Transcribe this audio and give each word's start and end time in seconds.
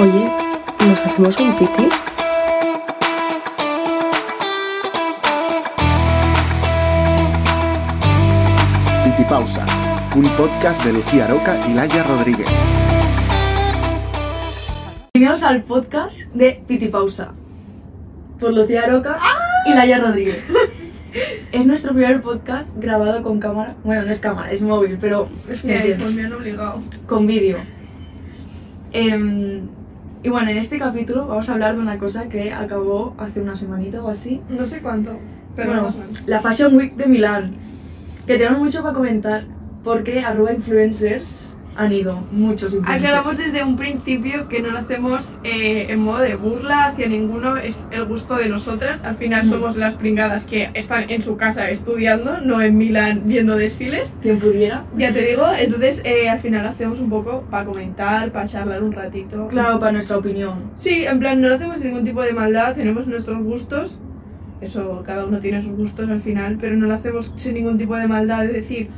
Oye, 0.00 0.32
¿nos 0.86 1.04
hacemos 1.04 1.36
un 1.38 1.56
piti? 1.56 1.88
Piti 9.04 9.24
Pausa, 9.24 9.66
un 10.14 10.28
podcast 10.36 10.84
de 10.84 10.92
Lucía 10.92 11.26
Roca 11.26 11.66
y 11.68 11.74
Laia 11.74 12.02
Rodríguez. 12.04 12.46
Bienvenidos 15.14 15.42
al 15.44 15.62
podcast 15.64 16.20
de 16.34 16.62
Piti 16.66 16.88
Pausa 16.88 17.32
por 18.38 18.54
Lucía 18.54 18.86
Roca 18.86 19.18
y 19.66 19.74
Laia 19.74 19.98
Rodríguez. 19.98 20.38
Es 21.50 21.66
nuestro 21.66 21.92
primer 21.92 22.20
podcast 22.20 22.68
grabado 22.76 23.24
con 23.24 23.40
cámara. 23.40 23.74
Bueno, 23.82 24.02
no 24.02 24.12
es 24.12 24.20
cámara, 24.20 24.52
es 24.52 24.62
móvil, 24.62 24.96
pero 25.00 25.28
Es 25.48 25.64
¿me 25.64 25.72
que 25.72 25.78
iPhone 25.94 26.14
me 26.14 26.24
han 26.24 26.32
obligado. 26.32 26.80
con 27.08 27.26
vídeo. 27.26 27.56
Em, 28.92 29.62
y 30.22 30.28
bueno, 30.28 30.50
en 30.50 30.58
este 30.58 30.78
capítulo 30.78 31.26
vamos 31.26 31.48
a 31.48 31.52
hablar 31.54 31.74
de 31.74 31.80
una 31.80 31.98
cosa 31.98 32.28
que 32.28 32.52
acabó 32.52 33.14
hace 33.18 33.40
una 33.40 33.56
semanita 33.56 34.02
o 34.02 34.08
así. 34.08 34.42
No 34.50 34.66
sé 34.66 34.80
cuánto, 34.80 35.12
pero 35.56 35.70
bueno, 35.70 35.88
la 36.26 36.40
Fashion 36.40 36.76
Week 36.76 36.94
de 36.94 37.06
Milán. 37.06 37.54
Que 38.26 38.36
tenemos 38.36 38.58
mucho 38.58 38.82
para 38.82 38.94
comentar 38.94 39.44
porque 39.82 40.20
arroba 40.20 40.52
influencers 40.52 41.49
han 41.80 41.92
ido, 41.92 42.20
muchos 42.30 42.74
influencers. 42.74 43.04
Aclaramos 43.10 43.38
desde 43.38 43.64
un 43.64 43.76
principio 43.76 44.48
que 44.48 44.60
no 44.60 44.68
lo 44.70 44.78
hacemos 44.78 45.38
eh, 45.44 45.86
en 45.88 46.00
modo 46.02 46.18
de 46.18 46.34
burla 46.36 46.86
hacia 46.88 47.08
ninguno, 47.08 47.56
es 47.56 47.86
el 47.90 48.04
gusto 48.04 48.36
de 48.36 48.50
nosotras. 48.50 49.02
Al 49.02 49.16
final 49.16 49.46
Mm. 49.46 49.48
somos 49.50 49.76
las 49.76 49.94
pringadas 49.94 50.44
que 50.44 50.68
están 50.74 51.08
en 51.08 51.22
su 51.22 51.38
casa 51.38 51.70
estudiando, 51.70 52.40
no 52.42 52.60
en 52.60 52.76
Milán 52.76 53.22
viendo 53.24 53.56
desfiles. 53.56 54.14
Quien 54.20 54.38
pudiera. 54.38 54.84
Ya 54.98 55.10
te 55.12 55.22
digo, 55.24 55.44
entonces 55.58 56.02
eh, 56.04 56.28
al 56.28 56.38
final 56.40 56.66
hacemos 56.66 57.00
un 57.00 57.08
poco 57.08 57.44
para 57.50 57.64
comentar, 57.64 58.30
para 58.30 58.46
charlar 58.46 58.82
un 58.82 58.92
ratito. 58.92 59.48
Claro, 59.48 59.80
para 59.80 59.92
nuestra 59.92 60.18
opinión. 60.18 60.70
Sí, 60.76 61.06
en 61.06 61.18
plan, 61.18 61.40
no 61.40 61.48
lo 61.48 61.54
hacemos 61.54 61.78
sin 61.78 61.88
ningún 61.88 62.04
tipo 62.04 62.20
de 62.20 62.34
maldad, 62.34 62.74
tenemos 62.74 63.06
nuestros 63.06 63.42
gustos. 63.42 63.98
Eso, 64.60 65.02
cada 65.06 65.24
uno 65.24 65.38
tiene 65.40 65.62
sus 65.62 65.72
gustos 65.74 66.10
al 66.10 66.20
final, 66.20 66.58
pero 66.60 66.76
no 66.76 66.86
lo 66.86 66.92
hacemos 66.94 67.32
sin 67.36 67.54
ningún 67.54 67.78
tipo 67.78 67.96
de 67.96 68.06
maldad 68.06 68.42
de 68.42 68.48
decir, 68.52 68.90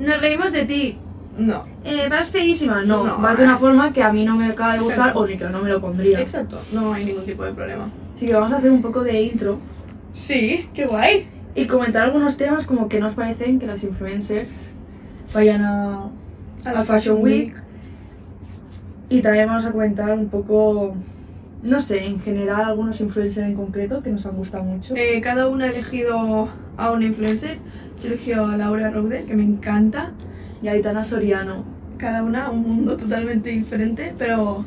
nos 0.00 0.20
reímos 0.20 0.50
de 0.50 0.64
ti. 0.64 0.98
No. 1.38 1.64
Eh, 1.84 2.08
vas 2.10 2.28
feísima. 2.28 2.82
No, 2.82 3.04
No. 3.04 3.18
vas 3.18 3.36
de 3.38 3.44
una 3.44 3.58
forma 3.58 3.92
que 3.92 4.02
a 4.02 4.12
mí 4.12 4.24
no 4.24 4.36
me 4.36 4.46
acaba 4.46 4.72
de 4.74 4.78
gustar 4.80 4.98
Exacto. 4.98 5.18
o 5.20 5.26
ni 5.26 5.36
que 5.36 5.44
no 5.48 5.58
me 5.62 5.68
lo 5.70 5.80
pondría. 5.80 6.20
Exacto, 6.20 6.58
no 6.72 6.92
hay 6.94 7.04
ningún 7.04 7.24
tipo 7.24 7.44
de 7.44 7.52
problema. 7.52 7.88
Así 8.16 8.26
que 8.26 8.32
vamos 8.34 8.52
a 8.52 8.56
hacer 8.56 8.70
un 8.70 8.80
poco 8.82 9.02
de 9.02 9.20
intro 9.22 9.58
Sí, 10.14 10.68
qué 10.72 10.86
guay. 10.86 11.28
y 11.54 11.66
comentar 11.66 12.04
algunos 12.04 12.36
temas 12.38 12.64
como 12.66 12.88
que 12.88 13.00
nos 13.00 13.14
parecen 13.14 13.58
que 13.58 13.66
las 13.66 13.84
influencers 13.84 14.72
vayan 15.34 15.62
a, 15.64 16.04
A 16.64 16.72
la 16.72 16.84
Fashion 16.84 17.22
Week. 17.22 17.54
Y 19.08 19.20
también 19.22 19.46
vamos 19.46 19.64
a 19.64 19.70
comentar 19.70 20.10
un 20.12 20.28
poco, 20.28 20.94
no 21.62 21.80
sé, 21.80 22.04
en 22.06 22.18
general 22.20 22.62
algunos 22.64 23.00
influencers 23.00 23.46
en 23.46 23.54
concreto 23.54 24.02
que 24.02 24.10
nos 24.10 24.26
han 24.26 24.36
gustado 24.36 24.64
mucho. 24.64 24.94
Eh, 24.96 25.20
cada 25.20 25.48
uno 25.48 25.64
ha 25.64 25.68
elegido 25.68 26.48
a 26.76 26.90
un 26.90 27.02
influencer. 27.02 27.58
Yo 28.02 28.04
he 28.08 28.12
elegido 28.14 28.46
a 28.46 28.56
Laura 28.56 28.90
Rouder, 28.90 29.24
que 29.26 29.34
me 29.34 29.44
encanta. 29.44 30.12
Y 30.62 30.68
Aitana 30.68 31.04
Soriano. 31.04 31.64
Cada 31.98 32.22
una 32.22 32.50
un 32.50 32.62
mundo 32.62 32.96
totalmente 32.96 33.50
diferente, 33.50 34.14
pero, 34.18 34.64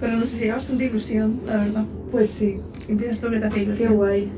pero 0.00 0.14
nos 0.14 0.34
hacía 0.34 0.54
bastante 0.56 0.86
ilusión, 0.86 1.40
la 1.46 1.56
verdad. 1.58 1.84
Pues 2.10 2.30
sí, 2.30 2.58
Empiezas 2.88 3.20
tú 3.20 3.28
que 3.30 3.38
te 3.38 3.46
hace 3.46 3.56
qué 3.56 3.62
ilusión. 3.62 3.96
guay. 3.96 4.30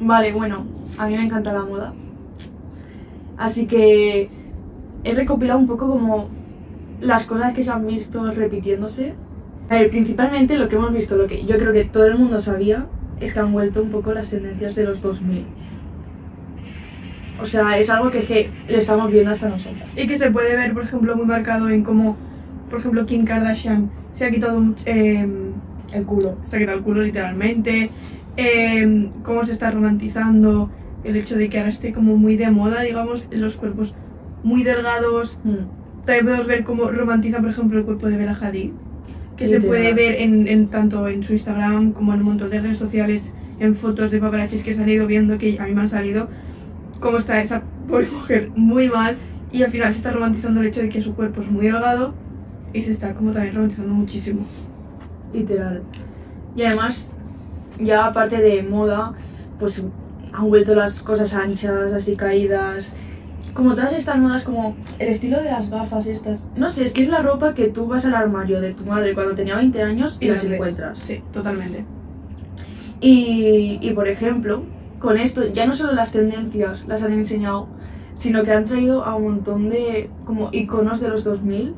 Vale, 0.00 0.32
bueno, 0.32 0.66
a 0.98 1.06
mí 1.06 1.16
me 1.16 1.24
encanta 1.24 1.52
la 1.54 1.62
moda. 1.64 1.94
Así 3.38 3.66
que 3.66 4.28
he 5.04 5.14
recopilado 5.14 5.58
un 5.58 5.66
poco 5.66 5.88
como 5.88 6.28
las 7.00 7.26
cosas 7.26 7.54
que 7.54 7.62
se 7.62 7.70
han 7.70 7.86
visto 7.86 8.30
repitiéndose. 8.30 9.14
A 9.70 9.76
ver, 9.76 9.90
principalmente 9.90 10.58
lo 10.58 10.68
que 10.68 10.76
hemos 10.76 10.92
visto, 10.92 11.16
lo 11.16 11.26
que 11.26 11.44
yo 11.46 11.56
creo 11.56 11.72
que 11.72 11.84
todo 11.84 12.06
el 12.06 12.18
mundo 12.18 12.38
sabía, 12.38 12.86
es 13.20 13.32
que 13.32 13.40
han 13.40 13.52
vuelto 13.52 13.82
un 13.82 13.90
poco 13.90 14.12
las 14.12 14.28
tendencias 14.30 14.74
de 14.74 14.84
los 14.84 15.00
2000. 15.00 15.44
O 17.40 17.46
sea, 17.46 17.78
es 17.78 17.90
algo 17.90 18.10
que, 18.10 18.22
que 18.22 18.50
lo 18.68 18.78
estamos 18.78 19.10
viendo 19.12 19.30
hasta 19.30 19.48
nosotros. 19.48 19.82
Y 19.96 20.06
que 20.06 20.18
se 20.18 20.30
puede 20.30 20.56
ver, 20.56 20.72
por 20.72 20.84
ejemplo, 20.84 21.16
muy 21.16 21.26
marcado 21.26 21.68
en 21.68 21.82
cómo, 21.82 22.16
por 22.70 22.80
ejemplo, 22.80 23.04
Kim 23.06 23.24
Kardashian 23.24 23.90
se 24.12 24.24
ha 24.24 24.30
quitado 24.30 24.62
em, 24.86 25.52
El 25.92 26.04
culo. 26.04 26.38
se 26.44 26.56
ha 26.56 26.58
quitado 26.58 26.78
el 26.78 26.84
culo 26.84 27.02
literalmente, 27.02 27.90
em, 28.36 29.10
cómo 29.22 29.44
se 29.44 29.52
está 29.52 29.70
romantizando 29.70 30.70
el 31.04 31.16
hecho 31.16 31.36
de 31.36 31.48
que 31.48 31.58
ahora 31.58 31.70
esté 31.70 31.92
como 31.92 32.16
muy 32.16 32.36
de 32.36 32.50
moda, 32.50 32.82
digamos, 32.82 33.28
los 33.30 33.56
cuerpos 33.56 33.94
muy 34.42 34.62
delgados. 34.62 35.38
Mm. 35.44 36.04
También 36.06 36.24
podemos 36.24 36.46
ver 36.46 36.64
cómo 36.64 36.90
romantiza, 36.90 37.40
por 37.40 37.50
ejemplo, 37.50 37.78
el 37.78 37.84
cuerpo 37.84 38.08
de 38.08 38.16
Bella 38.16 38.36
Hadid, 38.40 38.70
que 39.36 39.48
se 39.48 39.60
puede 39.60 39.92
ver 39.92 40.22
en, 40.22 40.48
en 40.48 40.68
tanto 40.68 41.06
en 41.08 41.22
su 41.22 41.32
Instagram 41.32 41.92
como 41.92 42.14
en 42.14 42.20
un 42.20 42.26
montón 42.26 42.50
de 42.50 42.60
redes 42.60 42.78
sociales, 42.78 43.34
en 43.58 43.74
fotos 43.74 44.10
de 44.10 44.18
paparazzis 44.18 44.62
que 44.62 44.70
he 44.70 44.74
salido 44.74 45.06
viendo, 45.06 45.36
que 45.38 45.58
a 45.58 45.66
mí 45.66 45.74
me 45.74 45.82
han 45.82 45.88
salido, 45.88 46.28
cómo 47.00 47.18
está 47.18 47.40
esa 47.40 47.62
pobre 47.88 48.08
mujer 48.08 48.50
muy 48.54 48.88
mal 48.88 49.16
y 49.52 49.62
al 49.62 49.70
final 49.70 49.92
se 49.92 49.98
está 49.98 50.12
romantizando 50.12 50.60
el 50.60 50.66
hecho 50.66 50.80
de 50.80 50.88
que 50.88 51.00
su 51.00 51.14
cuerpo 51.14 51.42
es 51.42 51.50
muy 51.50 51.66
delgado 51.66 52.14
y 52.72 52.82
se 52.82 52.92
está 52.92 53.14
como 53.14 53.32
también 53.32 53.54
romantizando 53.54 53.94
muchísimo. 53.94 54.44
Literal. 55.32 55.82
Y 56.54 56.62
además, 56.62 57.12
ya 57.80 58.06
aparte 58.06 58.38
de 58.38 58.62
moda, 58.62 59.14
pues 59.58 59.84
han 60.32 60.48
vuelto 60.48 60.74
las 60.74 61.02
cosas 61.02 61.32
anchas, 61.34 61.92
así 61.92 62.16
caídas. 62.16 62.96
Como 63.54 63.74
todas 63.74 63.94
estas 63.94 64.18
modas, 64.18 64.42
como 64.42 64.76
el 64.98 65.08
estilo 65.08 65.38
de 65.38 65.50
las 65.50 65.70
gafas 65.70 66.06
estas. 66.06 66.50
No 66.56 66.70
sé, 66.70 66.84
es 66.84 66.92
que 66.92 67.02
es 67.02 67.08
la 67.08 67.22
ropa 67.22 67.54
que 67.54 67.68
tú 67.68 67.86
vas 67.86 68.04
al 68.04 68.14
armario 68.14 68.60
de 68.60 68.74
tu 68.74 68.84
madre 68.84 69.14
cuando 69.14 69.34
tenía 69.34 69.56
20 69.56 69.82
años 69.82 70.18
y, 70.20 70.28
las 70.28 70.42
ves. 70.42 70.52
encuentras. 70.52 70.98
Sí, 70.98 71.22
totalmente. 71.32 71.84
Y, 73.00 73.78
y 73.80 73.90
por 73.92 74.08
ejemplo, 74.08 74.62
con 74.98 75.18
esto 75.18 75.46
ya 75.52 75.66
no 75.66 75.74
solo 75.74 75.92
las 75.92 76.12
tendencias 76.12 76.86
las 76.86 77.02
han 77.02 77.12
enseñado, 77.12 77.68
sino 78.14 78.42
que 78.44 78.52
han 78.52 78.64
traído 78.64 79.04
a 79.04 79.14
un 79.14 79.24
montón 79.24 79.68
de 79.68 80.10
como 80.24 80.48
iconos 80.52 81.00
de 81.00 81.08
los 81.08 81.24
2000. 81.24 81.74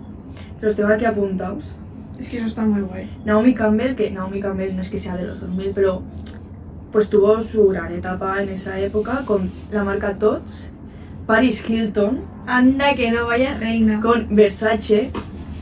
que 0.61 0.67
Los 0.67 0.77
tengo 0.77 0.89
aquí 0.93 1.05
apuntados. 1.05 1.65
Es 2.19 2.29
que 2.29 2.39
eso 2.39 2.47
está 2.47 2.65
muy 2.65 2.83
guay. 2.83 3.11
Naomi 3.25 3.55
Campbell, 3.55 3.95
que 3.95 4.11
Naomi 4.11 4.41
Campbell 4.41 4.75
no 4.75 4.83
es 4.83 4.91
que 4.91 4.99
sea 4.99 5.17
de 5.17 5.25
los 5.25 5.41
2000, 5.41 5.73
pero 5.75 6.03
pues 6.91 7.11
tuvo 7.11 7.41
su 7.41 7.69
gran 7.69 7.93
etapa 7.93 8.43
en 8.43 8.49
esa 8.49 8.79
época 8.81 9.23
con 9.25 9.51
la 9.71 9.85
marca 9.85 10.19
Tots, 10.19 10.73
Paris 11.27 11.69
Hilton, 11.69 12.21
Anda 12.47 12.95
que 12.95 13.11
no 13.11 13.27
vaya 13.27 13.59
reina. 13.59 14.01
con 14.01 14.35
Versace, 14.35 15.11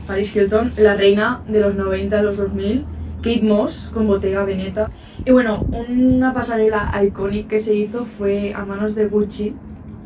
Paris 0.07 0.35
Hilton, 0.35 0.71
la 0.77 0.95
reina 0.95 1.41
de 1.47 1.59
los 1.59 1.75
90 1.75 2.17
a 2.17 2.23
los 2.23 2.37
2000, 2.37 2.85
Kate 3.17 3.41
Moss 3.41 3.89
con 3.93 4.07
Bottega 4.07 4.43
Veneta. 4.43 4.89
Y 5.25 5.31
bueno, 5.31 5.65
una 5.69 6.33
pasarela 6.33 6.91
icónica 7.05 7.49
que 7.49 7.59
se 7.59 7.75
hizo 7.75 8.05
fue 8.05 8.53
a 8.53 8.65
manos 8.65 8.95
de 8.95 9.07
Gucci, 9.07 9.53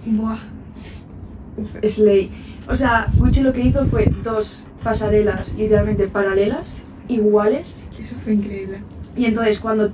Buah. 0.06 0.40
Slay. 1.88 2.32
O 2.68 2.76
sea, 2.76 3.08
Gucci 3.18 3.42
lo 3.42 3.54
que 3.54 3.62
hizo 3.62 3.86
fue 3.86 4.12
dos 4.24 4.68
pasarelas 4.84 5.54
literalmente 5.56 6.08
paralelas, 6.08 6.84
iguales, 7.08 7.88
Eso 8.02 8.16
fue 8.24 8.34
increíble. 8.34 8.80
Y 9.16 9.26
entonces 9.26 9.60
cuando 9.60 9.92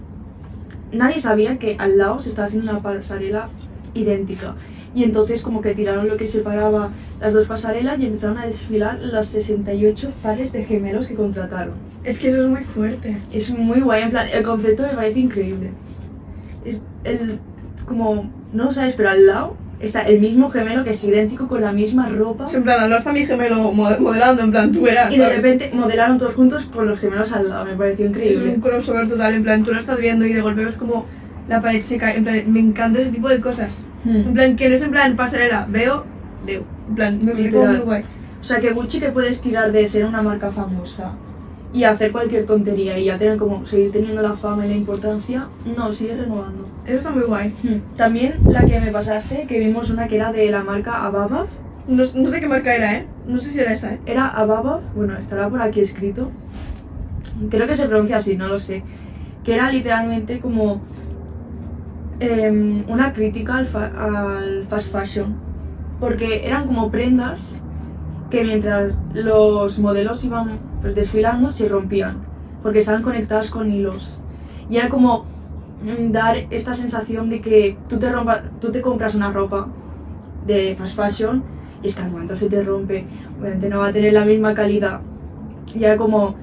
nadie 0.92 1.20
sabía 1.20 1.58
que 1.58 1.76
al 1.80 1.98
lado 1.98 2.20
se 2.20 2.30
estaba 2.30 2.48
haciendo 2.48 2.72
una 2.72 2.82
pasarela 2.82 3.50
idéntica. 3.94 4.56
Y 4.96 5.04
entonces 5.04 5.42
como 5.42 5.62
que 5.62 5.76
tiraron 5.76 6.08
lo 6.08 6.18
que 6.18 6.28
separaba 6.28 6.92
las 7.20 7.34
dos 7.34 7.48
pasarelas 7.48 8.00
y 8.00 8.06
empezaron 8.06 8.38
a 8.38 8.46
desfilar 8.46 9.00
las 9.00 9.28
68 9.28 10.12
pares 10.24 10.52
de 10.52 10.64
gemelos 10.64 11.08
que 11.08 11.16
contrataron. 11.16 11.87
Es 12.04 12.20
que 12.20 12.30
eso 12.30 12.42
es 12.44 12.48
muy 12.48 12.64
fuerte. 12.64 13.18
Es 13.34 13.50
muy 13.58 13.82
guay, 13.82 14.04
en 14.04 14.12
plan, 14.12 14.28
el 14.32 14.44
concepto 14.44 14.84
me 14.84 14.90
parece 14.90 15.20
increíble. 15.20 15.72
El, 16.66 16.82
el- 17.04 17.40
como, 17.86 18.30
no 18.54 18.66
lo 18.66 18.72
sabes, 18.72 18.96
pero 18.96 19.10
al 19.10 19.26
lado 19.26 19.56
está 19.80 20.02
el 20.02 20.20
mismo 20.20 20.50
gemelo 20.50 20.84
que 20.84 20.90
es 20.90 21.04
idéntico 21.06 21.48
con 21.48 21.62
la 21.62 21.72
misma 21.72 22.10
ropa. 22.10 22.48
En 22.54 22.64
plan, 22.64 22.80
al 22.82 22.90
lado 22.90 23.00
está 23.00 23.14
mi 23.14 23.26
gemelo 23.26 23.72
mod- 23.72 24.00
modelando, 24.00 24.44
en 24.44 24.52
plan, 24.52 24.72
tú 24.72 24.82
verás. 24.82 25.14
Y 25.14 25.18
de 25.18 25.24
¿sabes? 25.24 25.38
repente 25.42 25.72
modelaron 25.74 26.18
todos 26.18 26.34
juntos 26.36 26.66
con 26.66 26.88
los 26.88 27.00
gemelos 27.00 27.32
al 27.32 27.48
lado, 27.50 27.66
me 27.66 27.74
pareció 27.76 28.06
Es 28.06 28.12
increíble. 28.12 28.50
un 28.56 28.62
crossover 28.62 29.08
total, 29.08 29.34
en 29.36 29.44
plan, 29.44 29.64
tú 29.64 29.72
lo 29.74 29.80
estás 29.80 30.00
viendo 30.00 30.26
y 30.26 30.34
de 30.34 30.42
golpe 30.42 30.66
ves 30.66 30.76
como 30.78 31.06
la 31.48 31.62
pared 31.62 31.80
se 31.82 31.98
cae. 31.98 32.18
En 32.18 32.24
plan, 32.26 32.42
me 32.52 32.60
encanta 32.60 33.00
ese 33.00 33.12
tipo 33.12 33.30
de 33.30 33.40
cosas. 33.40 33.84
En 34.06 34.30
Hmm. 34.30 34.34
plan, 34.34 34.56
que 34.56 34.68
no 34.70 34.76
es 34.76 34.82
en 34.82 34.92
plan 34.92 35.16
pasarela, 35.16 35.66
veo, 35.70 36.04
veo. 36.46 36.64
En 36.90 36.96
plan, 36.96 37.20
me 37.26 37.32
parece 37.34 37.58
muy 37.58 37.78
guay. 37.78 38.04
O 38.42 38.44
sea, 38.44 38.60
que 38.60 38.72
Gucci 38.72 39.00
te 39.00 39.12
puedes 39.12 39.40
tirar 39.42 39.72
de 39.72 39.88
ser 39.88 40.06
una 40.06 40.22
marca 40.22 40.50
famosa 40.52 41.12
y 41.74 41.84
hacer 41.84 42.12
cualquier 42.12 42.46
tontería 42.46 42.98
y 42.98 43.06
ya 43.06 43.18
tener 43.18 43.38
como 43.38 43.66
seguir 43.66 43.92
teniendo 43.92 44.22
la 44.22 44.34
fama 44.34 44.66
y 44.66 44.70
la 44.70 44.76
importancia, 44.76 45.48
no, 45.78 45.92
sigue 45.94 46.16
renovando. 46.16 46.66
Eso 46.86 46.98
está 46.98 47.10
muy 47.12 47.24
guay. 47.24 47.54
También 47.98 48.36
la 48.50 48.66
que 48.66 48.80
me 48.80 48.92
pasaste, 48.92 49.46
que 49.48 49.60
vimos 49.60 49.90
una 49.90 50.08
que 50.08 50.16
era 50.16 50.32
de 50.32 50.50
la 50.50 50.64
marca 50.64 51.04
Ababa, 51.06 51.46
No, 51.88 52.04
no 52.16 52.30
sé 52.30 52.40
qué 52.40 52.48
marca 52.48 52.74
era, 52.76 52.96
¿eh? 52.96 53.06
No 53.28 53.40
sé 53.40 53.52
si 53.52 53.60
era 53.60 53.74
esa, 53.74 53.94
¿eh? 53.94 54.00
era 54.06 54.28
Ababa, 54.28 54.82
bueno, 54.96 55.18
estará 55.18 55.50
por 55.50 55.62
aquí 55.62 55.82
escrito, 55.82 56.32
creo 57.50 57.68
que 57.68 57.76
se 57.76 57.88
pronuncia 57.88 58.18
así, 58.18 58.38
no 58.38 58.48
lo 58.48 58.60
sé, 58.60 58.84
que 59.44 59.54
era 59.56 59.70
literalmente 59.72 60.40
como 60.40 60.82
em, 62.20 62.84
una 62.90 63.14
crítica 63.14 63.58
al, 63.58 63.66
fa- 63.66 63.92
al 63.98 64.66
fast 64.70 64.92
fashion, 64.92 65.36
porque 66.00 66.46
eran 66.48 66.66
como 66.66 66.90
prendas 66.90 67.58
que 68.30 68.44
mientras 68.44 68.94
los 69.14 69.80
modelos 69.80 70.24
iban 70.24 70.60
pues, 70.82 70.96
desfilando 70.96 71.50
se 71.50 71.68
rompían, 71.70 72.18
porque 72.64 72.80
estaban 72.80 73.02
conectadas 73.04 73.50
con 73.50 73.72
hilos. 73.72 74.22
Y 74.70 74.78
era 74.78 74.90
como 74.90 75.26
mm, 75.84 76.12
dar 76.12 76.38
esta 76.50 76.74
sensación 76.74 77.30
de 77.30 77.42
que 77.42 77.78
tú 77.88 77.98
te, 77.98 78.12
rompa- 78.12 78.44
tú 78.60 78.72
te 78.72 78.82
compras 78.82 79.16
una 79.16 79.32
ropa 79.32 79.68
de 80.46 80.76
fast 80.78 80.96
fashion 80.96 81.44
y 81.84 81.88
es 81.88 81.96
que 81.96 82.02
al 82.02 82.12
momento 82.12 82.36
se 82.36 82.50
te 82.50 82.64
rompe, 82.64 83.06
obviamente 83.40 83.70
no 83.70 83.80
va 83.80 83.88
a 83.88 83.94
tener 83.94 84.14
la 84.14 84.26
misma 84.26 84.54
calidad. 84.54 85.00
Y 85.76 85.84
era 85.84 85.96
como 85.98 86.36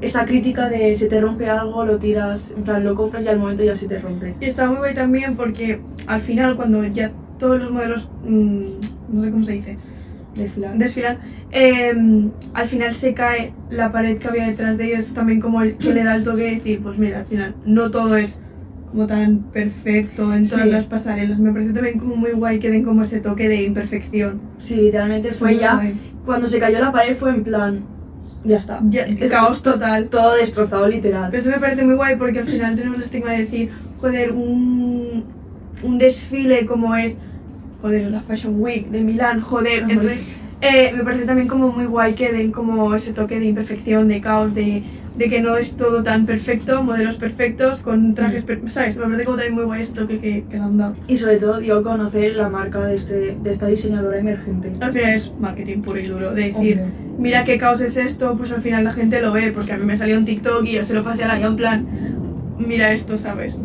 esta 0.00 0.26
crítica 0.26 0.68
de 0.68 0.94
se 0.94 1.06
te 1.06 1.20
rompe 1.20 1.48
algo, 1.48 1.84
lo 1.84 1.96
tiras, 1.96 2.52
en 2.56 2.62
plan 2.64 2.84
lo 2.84 2.94
compras 2.94 3.24
y 3.24 3.28
al 3.28 3.38
momento 3.38 3.64
ya 3.64 3.74
se 3.74 3.88
te 3.88 3.98
rompe. 3.98 4.34
Y 4.40 4.44
está 4.44 4.68
muy 4.68 4.76
guay 4.78 4.94
también 4.94 5.36
porque 5.36 5.80
al 6.06 6.20
final 6.20 6.54
cuando 6.56 6.84
ya 6.84 7.10
todos 7.38 7.60
los 7.60 7.70
modelos, 7.70 8.08
mm, 8.24 8.62
no 9.12 9.22
sé 9.24 9.30
cómo 9.30 9.44
se 9.44 9.52
dice, 9.52 9.78
Desfilar. 10.36 10.76
desfilan, 10.78 11.18
eh, 11.52 12.28
al 12.54 12.68
final 12.68 12.94
se 12.94 13.14
cae 13.14 13.52
la 13.70 13.90
pared 13.92 14.18
que 14.18 14.28
había 14.28 14.46
detrás 14.46 14.76
de 14.78 14.86
ellos, 14.94 15.12
también 15.14 15.40
como 15.40 15.62
el 15.62 15.76
que 15.76 15.92
le 15.94 16.04
da 16.04 16.14
el 16.16 16.22
toque 16.22 16.42
de 16.42 16.50
decir, 16.56 16.80
pues 16.82 16.98
mira, 16.98 17.20
al 17.20 17.26
final 17.26 17.54
no 17.64 17.90
todo 17.90 18.16
es 18.16 18.40
como 18.90 19.06
tan 19.06 19.38
perfecto 19.52 20.32
en 20.34 20.48
todas 20.48 20.64
Sí. 20.64 20.70
las 20.70 20.86
pasarelas, 20.86 21.38
me 21.38 21.52
parece 21.52 21.72
también 21.72 21.98
como 21.98 22.16
muy 22.16 22.32
guay 22.32 22.58
que 22.58 22.70
den 22.70 22.84
como 22.84 23.02
ese 23.02 23.20
toque 23.20 23.48
de 23.48 23.62
imperfección. 23.64 24.40
Sí, 24.58 24.76
literalmente 24.76 25.32
fue 25.32 25.52
Muy 25.52 25.60
ya, 25.60 25.74
guay. 25.74 25.98
cuando 26.24 26.46
se 26.46 26.58
cayó 26.58 26.78
la 26.78 26.92
pared 26.92 27.16
fue 27.16 27.30
en 27.30 27.42
plan, 27.44 27.80
ya 28.44 28.58
está. 28.58 28.80
Ya, 28.88 29.02
Es 29.06 29.30
caos 29.30 29.60
total. 29.62 30.08
Todo 30.08 30.36
destrozado 30.36 30.86
literal. 30.86 31.30
Pero 31.30 31.40
eso 31.42 31.50
me 31.50 31.58
parece 31.58 31.84
muy 31.84 31.96
guay 31.96 32.14
porque 32.16 32.38
al 32.38 32.46
final 32.46 32.76
tenemos 32.76 32.98
el 32.98 33.02
estigma 33.04 33.32
de 33.32 33.38
decir, 33.38 33.70
joder, 34.00 34.30
un, 34.32 35.24
un 35.82 35.98
desfile 35.98 36.64
como 36.64 36.94
es, 36.94 37.18
joder, 37.82 38.10
la 38.10 38.20
Fashion 38.22 38.60
Week 38.60 38.88
de 38.88 39.00
Milán, 39.02 39.40
joder. 39.40 39.84
Ajá. 39.84 39.92
Entonces, 39.92 40.26
eh, 40.60 40.92
me 40.96 41.04
parece 41.04 41.24
también 41.24 41.48
como 41.48 41.70
muy 41.70 41.84
guay 41.86 42.14
que 42.14 42.32
den 42.32 42.50
como 42.52 42.94
ese 42.94 43.12
toque 43.12 43.38
de 43.38 43.46
imperfección, 43.46 44.08
de 44.08 44.20
caos, 44.20 44.54
de, 44.54 44.82
de 45.16 45.28
que 45.28 45.40
no 45.42 45.56
es 45.58 45.76
todo 45.76 46.02
tan 46.02 46.24
perfecto, 46.26 46.82
modelos 46.82 47.16
perfectos, 47.16 47.82
con 47.82 48.14
trajes, 48.14 48.42
per- 48.44 48.60
¿sabes? 48.70 48.96
Me 48.96 49.04
parece 49.04 49.24
como 49.24 49.36
también 49.36 49.54
muy 49.54 49.64
guay 49.64 49.82
ese 49.82 49.92
toque 49.94 50.18
que, 50.18 50.44
que 50.44 50.56
le 50.56 50.62
han 50.62 50.78
dado. 50.78 50.94
Y 51.08 51.16
sobre 51.18 51.36
todo 51.36 51.58
dio 51.58 51.78
a 51.78 51.82
conocer 51.82 52.36
la 52.36 52.48
marca 52.48 52.84
de, 52.86 52.94
este, 52.96 53.36
de 53.42 53.50
esta 53.50 53.66
diseñadora 53.66 54.18
emergente. 54.18 54.72
Al 54.80 54.92
final 54.92 55.10
es 55.14 55.30
marketing 55.38 55.82
puro 55.82 55.98
y 56.00 56.06
duro, 56.06 56.30
de 56.34 56.42
decir, 56.52 56.80
Hombre. 56.80 56.86
mira 57.18 57.44
qué 57.44 57.58
caos 57.58 57.80
es 57.82 57.96
esto, 57.98 58.36
pues 58.38 58.52
al 58.52 58.62
final 58.62 58.84
la 58.84 58.92
gente 58.92 59.20
lo 59.20 59.32
ve, 59.32 59.52
porque 59.52 59.72
a 59.72 59.76
mí 59.76 59.84
me 59.84 59.96
salió 59.96 60.16
un 60.16 60.24
TikTok 60.24 60.64
y 60.64 60.72
yo 60.72 60.84
se 60.84 60.94
lo 60.94 61.04
pasé 61.04 61.24
a 61.24 61.28
la 61.28 61.46
en 61.46 61.56
plan, 61.56 61.86
mira 62.58 62.92
esto, 62.92 63.18
¿sabes? 63.18 63.58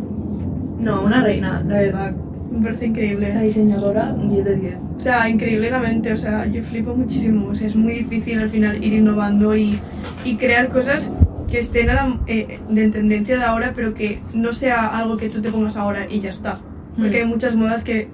No, 0.80 1.02
una 1.04 1.24
reina, 1.24 1.64
la 1.66 1.76
verdad. 1.76 2.14
Me 2.52 2.62
parece 2.66 2.82
La 2.82 2.88
increíble. 2.88 3.42
diseñadora, 3.44 4.14
10 4.14 4.44
de 4.46 4.56
10. 4.58 4.76
O 4.98 5.00
sea, 5.00 5.30
increíblemente, 5.30 6.12
o 6.14 6.18
sea, 6.18 6.46
yo 6.46 6.64
flipo 6.64 6.94
muchísimo. 6.96 7.48
O 7.50 7.56
sea, 7.56 7.68
es 7.68 7.76
muy 7.76 7.94
difícil 7.94 8.40
al 8.40 8.50
final 8.50 8.84
ir 8.84 8.94
innovando 8.94 9.56
y, 9.56 9.80
y 10.26 10.36
crear 10.36 10.68
cosas 10.70 11.10
que 11.50 11.60
estén 11.60 11.90
a 11.90 11.94
la- 11.94 12.18
eh, 12.28 12.60
de 12.70 12.84
en 12.84 12.92
tendencia 12.92 13.38
de 13.38 13.44
ahora, 13.44 13.72
pero 13.76 13.94
que 13.94 14.20
no 14.34 14.52
sea 14.54 14.88
algo 14.88 15.18
que 15.18 15.30
tú 15.30 15.42
te 15.42 15.50
pongas 15.50 15.78
ahora 15.78 16.08
y 16.10 16.20
ya 16.20 16.30
está. 16.30 16.60
Porque 16.98 17.20
Mm. 17.24 17.26
hay 17.28 17.30
muchas 17.34 17.56
modas 17.56 17.84
que 17.84 18.10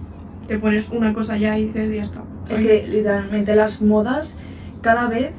te 0.47 0.57
pones 0.59 0.89
una 0.89 1.13
cosa 1.13 1.35
ya 1.37 1.57
y 1.57 1.65
dices 1.67 1.95
ya 1.95 2.01
está. 2.03 2.21
Es 2.49 2.59
que 2.59 2.87
literalmente 2.87 3.55
las 3.55 3.81
modas 3.81 4.35
cada 4.81 5.07
vez 5.07 5.33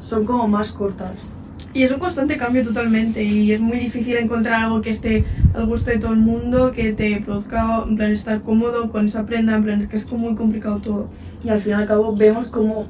son 0.00 0.24
como 0.26 0.46
más 0.48 0.72
cortas. 0.72 1.36
Y 1.74 1.82
es 1.82 1.90
un 1.90 1.98
constante 1.98 2.36
cambio 2.36 2.62
totalmente 2.62 3.24
y 3.24 3.50
es 3.50 3.60
muy 3.60 3.78
difícil 3.78 4.16
encontrar 4.16 4.62
algo 4.62 4.80
que 4.80 4.90
esté 4.90 5.24
al 5.54 5.66
gusto 5.66 5.90
de 5.90 5.98
todo 5.98 6.12
el 6.12 6.20
mundo, 6.20 6.70
que 6.70 6.92
te 6.92 7.20
produzca, 7.20 7.82
en 7.84 7.96
plan, 7.96 8.12
estar 8.12 8.42
cómodo 8.42 8.92
con 8.92 9.08
esa 9.08 9.26
prenda, 9.26 9.56
en 9.56 9.64
plan, 9.64 9.82
es 9.82 9.88
que 9.88 9.96
es 9.96 10.12
muy 10.12 10.36
complicado 10.36 10.78
todo. 10.78 11.08
Y 11.42 11.48
al 11.48 11.60
fin 11.60 11.72
y 11.72 11.74
al 11.74 11.88
cabo 11.88 12.14
vemos 12.14 12.46
como... 12.46 12.86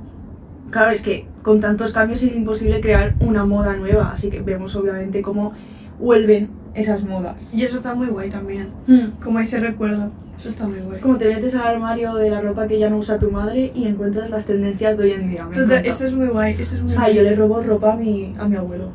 Claro, 0.70 0.90
es 0.90 1.00
que 1.00 1.26
con 1.42 1.60
tantos 1.60 1.92
cambios 1.92 2.22
es 2.24 2.36
imposible 2.36 2.82
crear 2.82 3.14
una 3.20 3.46
moda 3.46 3.74
nueva, 3.74 4.10
así 4.12 4.28
que 4.28 4.42
vemos 4.42 4.76
obviamente 4.76 5.22
cómo 5.22 5.52
vuelven 5.98 6.50
esas 6.74 7.04
modas. 7.04 7.52
Y 7.54 7.62
eso 7.62 7.76
está 7.76 7.94
muy 7.94 8.08
guay 8.08 8.30
también, 8.30 8.68
Hmm. 8.86 9.20
como 9.22 9.38
ese 9.40 9.60
recuerdo, 9.60 10.10
eso 10.38 10.48
está 10.48 10.66
muy 10.66 10.78
guay. 10.80 11.00
Como 11.00 11.16
te 11.16 11.28
metes 11.28 11.54
al 11.54 11.66
armario 11.66 12.14
de 12.16 12.30
la 12.30 12.40
ropa 12.40 12.66
que 12.66 12.78
ya 12.78 12.90
no 12.90 12.98
usa 12.98 13.18
tu 13.18 13.30
madre 13.30 13.70
y 13.74 13.86
encuentras 13.86 14.28
las 14.30 14.44
tendencias 14.46 14.96
de 14.98 15.04
hoy 15.04 15.10
en 15.12 15.30
día. 15.30 15.46
Me 15.46 15.56
Total, 15.56 15.86
eso 15.86 16.06
es 16.06 16.12
muy 16.14 16.28
guay, 16.28 16.56
eso 16.58 16.74
es 16.74 16.80
O 16.80 16.84
muy 16.84 16.92
sea, 16.92 17.00
guay. 17.02 17.14
yo 17.16 17.22
le 17.22 17.34
robo 17.36 17.62
ropa 17.62 17.92
a 17.92 17.96
mi, 17.96 18.34
a 18.38 18.46
mi 18.48 18.56
abuelo. 18.56 18.90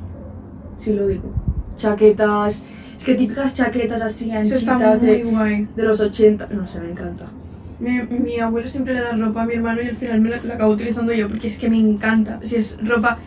Sí 0.77 0.93
lo 0.93 1.07
digo. 1.07 1.31
Chaquetas. 1.77 2.63
Es 2.97 3.05
que 3.05 3.15
típicas 3.15 3.53
chaquetas 3.53 4.01
así 4.01 4.29
Eso 4.31 4.55
está 4.55 4.73
anchitas 4.73 5.01
muy 5.01 5.09
de, 5.09 5.23
guay. 5.23 5.67
de 5.75 5.83
los 5.83 6.01
80. 6.01 6.47
No 6.51 6.67
sé, 6.67 6.81
me 6.81 6.91
encanta. 6.91 7.27
Mi, 7.79 8.01
mi 8.01 8.39
abuelo 8.39 8.67
siempre 8.67 8.93
le 8.93 8.99
da 8.99 9.13
ropa 9.13 9.43
a 9.43 9.45
mi 9.45 9.53
hermano 9.53 9.81
y 9.81 9.87
al 9.87 9.95
final 9.95 10.19
me 10.19 10.29
la, 10.29 10.41
la 10.43 10.55
acabo 10.55 10.73
utilizando 10.73 11.13
yo 11.13 11.29
porque 11.29 11.47
es 11.47 11.57
que 11.57 11.69
me 11.69 11.79
encanta. 11.79 12.39
Si 12.43 12.57
es 12.57 12.77
ropa 12.85 13.17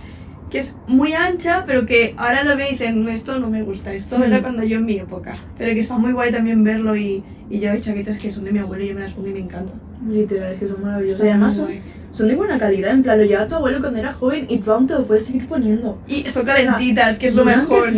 que 0.52 0.58
es 0.58 0.76
muy 0.86 1.14
ancha, 1.14 1.64
pero 1.66 1.86
que 1.86 2.14
ahora 2.18 2.44
lo 2.44 2.56
veo 2.56 2.68
y 2.68 2.72
dicen, 2.72 3.08
esto 3.08 3.38
no 3.38 3.48
me 3.50 3.62
gusta, 3.62 3.92
esto 3.94 4.18
Mm. 4.18 4.22
era 4.24 4.42
cuando 4.42 4.62
yo 4.62 4.78
en 4.78 4.84
mi 4.84 4.98
época. 4.98 5.38
Pero 5.58 5.72
que 5.74 5.80
está 5.80 5.96
muy 5.98 6.12
guay 6.12 6.30
también 6.30 6.62
verlo 6.62 6.94
y, 6.94 7.24
y 7.50 7.58
yo 7.58 7.72
hay 7.72 7.80
chaquetas 7.80 8.22
que 8.22 8.30
son 8.30 8.44
de 8.44 8.52
mi 8.52 8.58
abuelo 8.60 8.84
y 8.84 8.88
yo 8.88 8.94
me 8.94 9.00
las 9.00 9.12
pongo 9.14 9.28
y 9.28 9.32
me 9.32 9.40
encanta. 9.40 9.72
Literal, 10.08 10.52
es 10.52 10.60
que 10.60 10.68
son 10.68 10.82
maravillosas. 10.82 11.24
Y 11.24 11.28
además 11.28 11.64
son, 12.12 12.28
de 12.28 12.34
buena 12.36 12.58
calidad. 12.58 12.90
En 12.90 13.02
plan, 13.02 13.18
lo 13.18 13.24
lleva 13.24 13.48
tu 13.48 13.54
abuelo 13.54 13.80
cuando 13.80 13.98
era 14.00 14.12
joven 14.12 14.46
y 14.48 14.58
tú 14.58 14.70
aún 14.72 14.86
te 14.86 14.94
lo 14.94 15.06
puedes 15.06 15.24
seguir 15.24 15.46
poniendo. 15.48 15.98
Y 16.06 16.22
son 16.28 16.44
calentitas, 16.44 17.18
que 17.18 17.28
es 17.28 17.34
lo 17.34 17.44
mejor. 17.44 17.88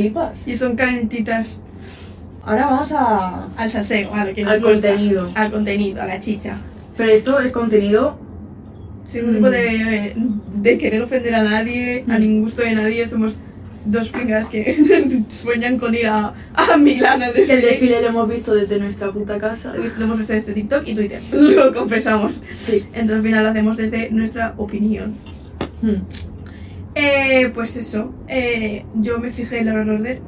Y 0.47 0.55
son 0.55 0.77
calentitas. 0.77 1.47
Ahora 2.45 2.67
vamos 2.67 2.93
a. 2.93 3.49
Al 3.57 3.71
salseo, 3.71 4.13
a 4.15 4.27
lo 4.27 4.35
que 4.35 4.45
Al 4.45 4.61
gusta. 4.61 4.89
contenido. 4.91 5.29
Al 5.35 5.51
contenido, 5.51 6.03
a 6.03 6.07
la 6.07 6.21
chicha. 6.21 6.59
Pero 6.97 7.11
esto 7.11 7.41
es 7.41 7.51
contenido. 7.53 8.19
Sin 9.07 9.23
ningún 9.33 9.35
tipo 9.37 9.49
Mm. 9.49 9.51
de, 9.51 10.15
de 10.71 10.79
querer 10.79 11.03
ofender 11.03 11.35
a 11.35 11.43
nadie, 11.43 12.05
a 12.09 12.19
Mm. 12.19 12.21
ningún 12.21 12.43
gusto 12.43 12.63
de 12.63 12.75
nadie. 12.75 13.07
Somos 13.07 13.39
dos 13.85 14.09
pingas 14.09 14.49
que 14.49 15.23
sueñan 15.29 15.79
con 15.79 15.95
ir 15.95 16.07
a, 16.07 16.33
a 16.55 16.77
Milán 16.79 17.23
al 17.23 17.33
Que 17.35 17.43
el 17.43 17.47
desfile. 17.49 17.67
desfile 17.71 18.01
lo 18.03 18.09
hemos 18.09 18.29
visto 18.29 18.55
desde 18.55 18.79
nuestra 18.79 19.13
puta 19.13 19.39
casa. 19.39 19.75
Lo 19.99 20.05
hemos 20.05 20.19
visto 20.19 20.33
desde 20.33 20.53
TikTok 20.55 20.89
y 20.89 20.95
Twitter. 20.95 21.21
Lo 21.33 21.75
confesamos. 21.75 22.41
Sí. 22.55 22.85
Entonces 22.95 23.17
al 23.17 23.23
final 23.23 23.45
lo 23.45 23.51
hacemos 23.51 23.77
desde 23.77 24.11
nuestra 24.11 24.55
opinión. 24.57 25.15
Hmm. 25.83 26.03
Eh, 26.95 27.51
pues 27.55 27.77
eso. 27.77 28.15
eh, 28.29 28.85
yo 28.95 29.19
me 29.19 29.31
fijé 29.33 29.59
en 29.59 29.67
Laura 29.67 29.93
Order. 29.95 30.21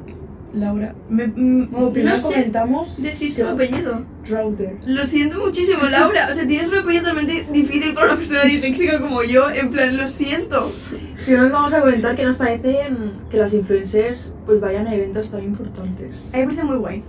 Laura. 0.53 0.95
Me, 1.09 1.27
mm, 1.27 1.69
no 1.71 1.91
sé 2.15 2.21
comentamos. 2.21 3.01
decir 3.01 3.31
su 3.33 3.45
apellido. 3.47 4.05
Router. 4.29 4.75
Lo 4.85 5.05
siento 5.05 5.39
muchísimo, 5.39 5.83
Laura. 5.89 6.27
O 6.29 6.33
sea, 6.33 6.45
tienes 6.45 6.69
un 6.69 6.77
apellido 6.79 7.03
totalmente 7.09 7.45
difícil 7.51 7.93
para 7.93 8.07
una 8.07 8.15
persona 8.17 8.36
disléxica 8.47 8.99
como 8.99 9.23
yo. 9.23 9.49
En 9.49 9.69
plan, 9.71 9.95
lo 9.97 10.07
siento. 10.07 10.71
Primero 11.25 11.49
vamos 11.49 11.73
a 11.73 11.81
comentar 11.81 12.15
que 12.15 12.25
nos 12.25 12.37
parece 12.37 12.89
mm, 12.89 13.29
que 13.29 13.37
las 13.37 13.53
influencers 13.53 14.35
pues 14.45 14.59
vayan 14.59 14.87
a 14.87 14.95
eventos 14.95 15.31
tan 15.31 15.43
importantes. 15.43 16.29
A 16.33 16.37
mí 16.37 16.43
me 16.43 16.45
parece 16.47 16.63
muy 16.63 16.77
guay. 16.77 17.03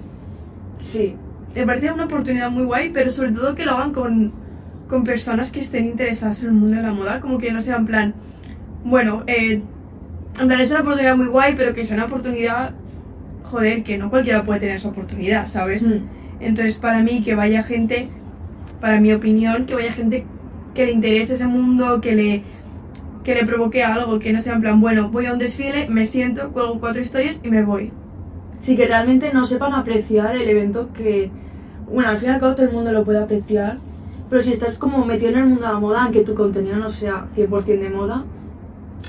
Sí. 0.78 1.16
Me 1.54 1.66
parece 1.66 1.92
una 1.92 2.04
oportunidad 2.04 2.50
muy 2.50 2.64
guay, 2.64 2.90
pero 2.92 3.10
sobre 3.10 3.32
todo 3.32 3.54
que 3.54 3.64
lo 3.64 3.72
hagan 3.72 3.92
con, 3.92 4.32
con 4.88 5.04
personas 5.04 5.50
que 5.50 5.60
estén 5.60 5.86
interesadas 5.86 6.42
en 6.42 6.48
el 6.48 6.54
mundo 6.54 6.76
de 6.76 6.82
la 6.82 6.92
moda. 6.92 7.20
Como 7.20 7.38
que 7.38 7.52
no 7.52 7.60
sea 7.60 7.76
en 7.76 7.86
plan, 7.86 8.14
bueno, 8.84 9.24
eh, 9.26 9.62
en 10.40 10.46
plan 10.46 10.60
es 10.60 10.70
una 10.70 10.80
oportunidad 10.80 11.16
muy 11.16 11.26
guay, 11.26 11.54
pero 11.56 11.74
que 11.74 11.84
sea 11.84 11.96
una 11.96 12.06
oportunidad, 12.06 12.72
joder, 13.44 13.82
que 13.82 13.98
no 13.98 14.10
cualquiera 14.10 14.44
puede 14.44 14.60
tener 14.60 14.76
esa 14.76 14.88
oportunidad, 14.88 15.46
¿sabes? 15.46 15.86
Hmm. 15.86 16.06
Entonces, 16.40 16.78
para 16.78 17.02
mí, 17.02 17.22
que 17.22 17.34
vaya 17.34 17.62
gente, 17.62 18.08
para 18.80 19.00
mi 19.00 19.12
opinión, 19.12 19.66
que 19.66 19.74
vaya 19.74 19.90
gente 19.90 20.24
que 20.78 20.86
le 20.86 20.92
interese 20.92 21.34
ese 21.34 21.48
mundo, 21.48 22.00
que 22.00 22.14
le, 22.14 22.42
que 23.24 23.34
le 23.34 23.44
provoque 23.44 23.82
algo, 23.82 24.20
que 24.20 24.32
no 24.32 24.40
sea 24.40 24.54
en 24.54 24.60
plan, 24.60 24.80
bueno, 24.80 25.08
voy 25.08 25.26
a 25.26 25.32
un 25.32 25.38
desfile, 25.40 25.88
me 25.88 26.06
siento, 26.06 26.50
cuelgo 26.50 26.78
cuatro 26.78 27.02
historias 27.02 27.40
y 27.42 27.50
me 27.50 27.64
voy. 27.64 27.90
Sí, 28.60 28.76
que 28.76 28.86
realmente 28.86 29.32
no 29.32 29.44
sepan 29.44 29.74
apreciar 29.74 30.36
el 30.36 30.48
evento 30.48 30.90
que. 30.92 31.32
Bueno, 31.92 32.10
al 32.10 32.18
fin 32.18 32.28
y 32.28 32.32
al 32.32 32.38
cabo 32.38 32.54
todo 32.54 32.66
el 32.66 32.72
mundo 32.72 32.92
lo 32.92 33.02
puede 33.04 33.18
apreciar. 33.18 33.78
Pero 34.30 34.40
si 34.40 34.52
estás 34.52 34.78
como 34.78 35.04
metido 35.04 35.32
en 35.32 35.38
el 35.38 35.46
mundo 35.46 35.66
de 35.66 35.72
la 35.72 35.80
moda, 35.80 36.04
aunque 36.04 36.20
tu 36.20 36.36
contenido 36.36 36.76
no 36.76 36.90
sea 36.90 37.26
100% 37.34 37.80
de 37.80 37.90
moda, 37.90 38.24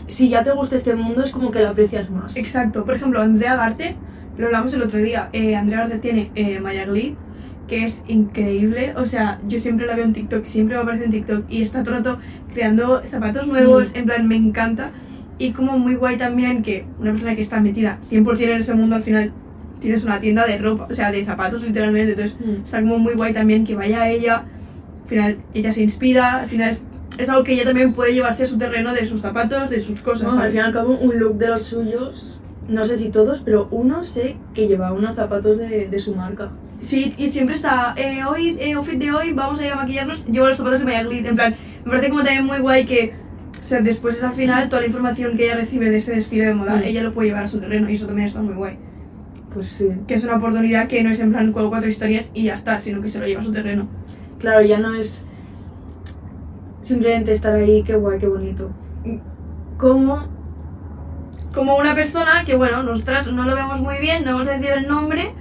si 0.08 0.28
ya 0.30 0.44
te 0.44 0.52
gusta 0.52 0.76
este 0.76 0.96
mundo 0.96 1.24
es 1.24 1.32
como 1.32 1.52
que 1.52 1.60
lo 1.60 1.70
aprecias 1.70 2.10
más. 2.10 2.36
Exacto. 2.36 2.84
Por 2.84 2.96
ejemplo, 2.96 3.22
Andrea 3.22 3.56
Garte, 3.56 3.96
lo 4.40 4.48
hablamos 4.48 4.74
el 4.74 4.82
otro 4.82 4.98
día. 4.98 5.30
eh, 5.34 5.56
Andrea 5.56 5.82
Garte 5.82 6.00
tiene 6.00 6.32
eh, 6.34 6.60
Maya 6.60 6.88
que 7.70 7.86
es 7.86 8.04
increíble. 8.08 8.94
O 8.98 9.06
sea, 9.06 9.40
yo 9.48 9.60
siempre 9.60 9.86
la 9.86 9.96
veo 9.96 10.04
en 10.06 10.14
TikTok, 10.14 10.44
siempre 10.44 10.76
me 10.76 10.82
aparece 10.82 11.06
en 11.06 11.12
TikTok 11.12 11.46
y 11.50 11.62
está 11.62 11.84
todo 11.84 11.96
el 11.98 12.04
rato 12.04 12.20
creando 12.54 13.02
zapatos 13.08 13.48
nuevos. 13.48 13.92
Mm. 13.94 13.98
En 13.98 14.06
plan, 14.06 14.28
me 14.28 14.36
encanta. 14.36 14.92
Y 15.38 15.52
como 15.52 15.78
muy 15.80 15.96
guay 15.96 16.18
también 16.18 16.64
que 16.64 16.86
una 17.00 17.12
persona 17.12 17.36
que 17.36 17.42
está 17.42 17.62
metida 17.62 18.00
100% 18.12 18.42
en 18.42 18.58
ese 18.60 18.74
mundo 18.74 18.96
al 18.98 19.04
final 19.04 19.32
tienes 19.80 20.04
una 20.04 20.20
tienda 20.20 20.46
de 20.46 20.58
ropa, 20.58 20.88
o 20.90 20.94
sea, 20.94 21.12
de 21.12 21.24
zapatos 21.24 21.62
literalmente. 21.64 22.12
Entonces, 22.12 22.38
Mm. 22.46 22.64
está 22.66 22.82
como 22.82 22.98
muy 23.00 23.14
guay 23.14 23.34
también 23.34 23.64
que 23.64 23.76
vaya 23.76 24.02
a 24.02 24.10
ella. 24.10 24.44
Al 25.04 25.10
final, 25.10 25.38
ella 25.54 25.72
se 25.72 25.84
inspira. 25.84 26.42
Al 26.42 26.50
final, 26.50 26.72
es, 26.72 26.84
es 27.18 27.30
algo 27.30 27.44
que 27.44 27.54
ella 27.54 27.64
también 27.66 27.94
puede 27.94 28.14
llevarse 28.14 28.44
a 28.44 28.48
su 28.48 28.58
terreno 28.58 28.94
de 28.94 29.06
sus 29.06 29.22
zapatos, 29.22 29.70
de 29.70 29.80
sus 29.82 30.02
cosas. 30.02 30.34
No, 30.34 30.42
al 30.42 30.50
fin 30.50 30.58
y 30.58 30.64
al 30.64 30.74
cabo, 30.74 30.98
un 30.98 31.18
look 31.20 31.38
de 31.38 31.48
los 31.48 31.62
suyos, 31.64 32.42
no 32.68 32.84
sé 32.86 32.98
si 32.98 33.10
todos, 33.10 33.42
pero 33.46 33.68
uno 33.72 34.04
sé 34.04 34.36
que 34.54 34.68
lleva 34.68 34.92
unos 34.92 35.16
zapatos 35.16 35.58
de, 35.58 35.88
de 35.88 36.00
su 36.00 36.16
marca. 36.16 36.50
Sí, 36.82 37.14
y 37.18 37.30
siempre 37.30 37.56
está, 37.56 37.94
eh, 37.98 38.24
hoy, 38.24 38.58
eh, 38.60 38.74
outfit 38.74 38.98
de 38.98 39.12
hoy, 39.12 39.34
vamos 39.34 39.60
a 39.60 39.66
ir 39.66 39.74
a 39.74 39.76
maquillarnos, 39.76 40.26
llevo 40.28 40.48
los 40.48 40.58
zapatos 40.58 40.80
de 40.80 40.86
Maya 40.86 41.04
Glid, 41.04 41.26
en 41.26 41.36
plan, 41.36 41.56
me 41.84 41.92
parece 41.92 42.10
como 42.10 42.24
también 42.24 42.46
muy 42.46 42.60
guay 42.60 42.86
que 42.86 43.14
sea, 43.62 43.82
después 43.82 44.24
al 44.24 44.34
final 44.34 44.70
toda 44.70 44.82
la 44.82 44.88
información 44.88 45.36
que 45.36 45.46
ella 45.46 45.56
recibe 45.56 45.90
de 45.90 45.98
ese 45.98 46.16
desfile 46.16 46.46
de 46.48 46.54
moda, 46.54 46.78
Mm. 46.78 46.84
ella 46.84 47.04
lo 47.04 47.14
puede 47.14 47.28
llevar 47.30 47.44
a 47.44 47.48
su 47.48 47.60
terreno 47.60 47.90
y 47.90 47.96
eso 47.96 48.08
también 48.08 48.28
está 48.28 48.42
muy 48.42 48.54
guay. 48.54 48.78
Pues 49.54 49.68
sí. 49.68 49.90
Que 50.08 50.14
es 50.14 50.24
una 50.24 50.36
oportunidad 50.38 50.88
que 50.88 51.04
no 51.04 51.10
es 51.10 51.20
en 51.20 51.32
plan 51.32 51.52
cuatro, 51.52 51.70
cuatro 51.70 51.90
historias 51.90 52.32
y 52.34 52.44
ya 52.44 52.54
está, 52.54 52.80
sino 52.80 53.02
que 53.02 53.10
se 53.10 53.20
lo 53.20 53.26
lleva 53.28 53.42
a 53.42 53.44
su 53.44 53.52
terreno. 53.52 53.88
Claro, 54.40 54.62
ya 54.62 54.78
no 54.80 54.94
es 54.94 55.26
simplemente 56.82 57.34
estar 57.34 57.54
ahí, 57.56 57.84
qué 57.84 57.96
guay, 57.96 58.20
qué 58.20 58.28
bonito. 58.28 58.72
Como 59.78 60.28
Como 61.54 61.78
una 61.78 61.96
persona 61.96 62.46
que, 62.46 62.56
bueno, 62.56 62.84
nosotras 62.84 63.32
no 63.34 63.44
lo 63.44 63.56
vemos 63.56 63.82
muy 63.82 63.98
bien, 63.98 64.24
no 64.24 64.34
vamos 64.34 64.48
a 64.48 64.52
decir 64.52 64.70
el 64.72 64.88
nombre, 64.88 65.32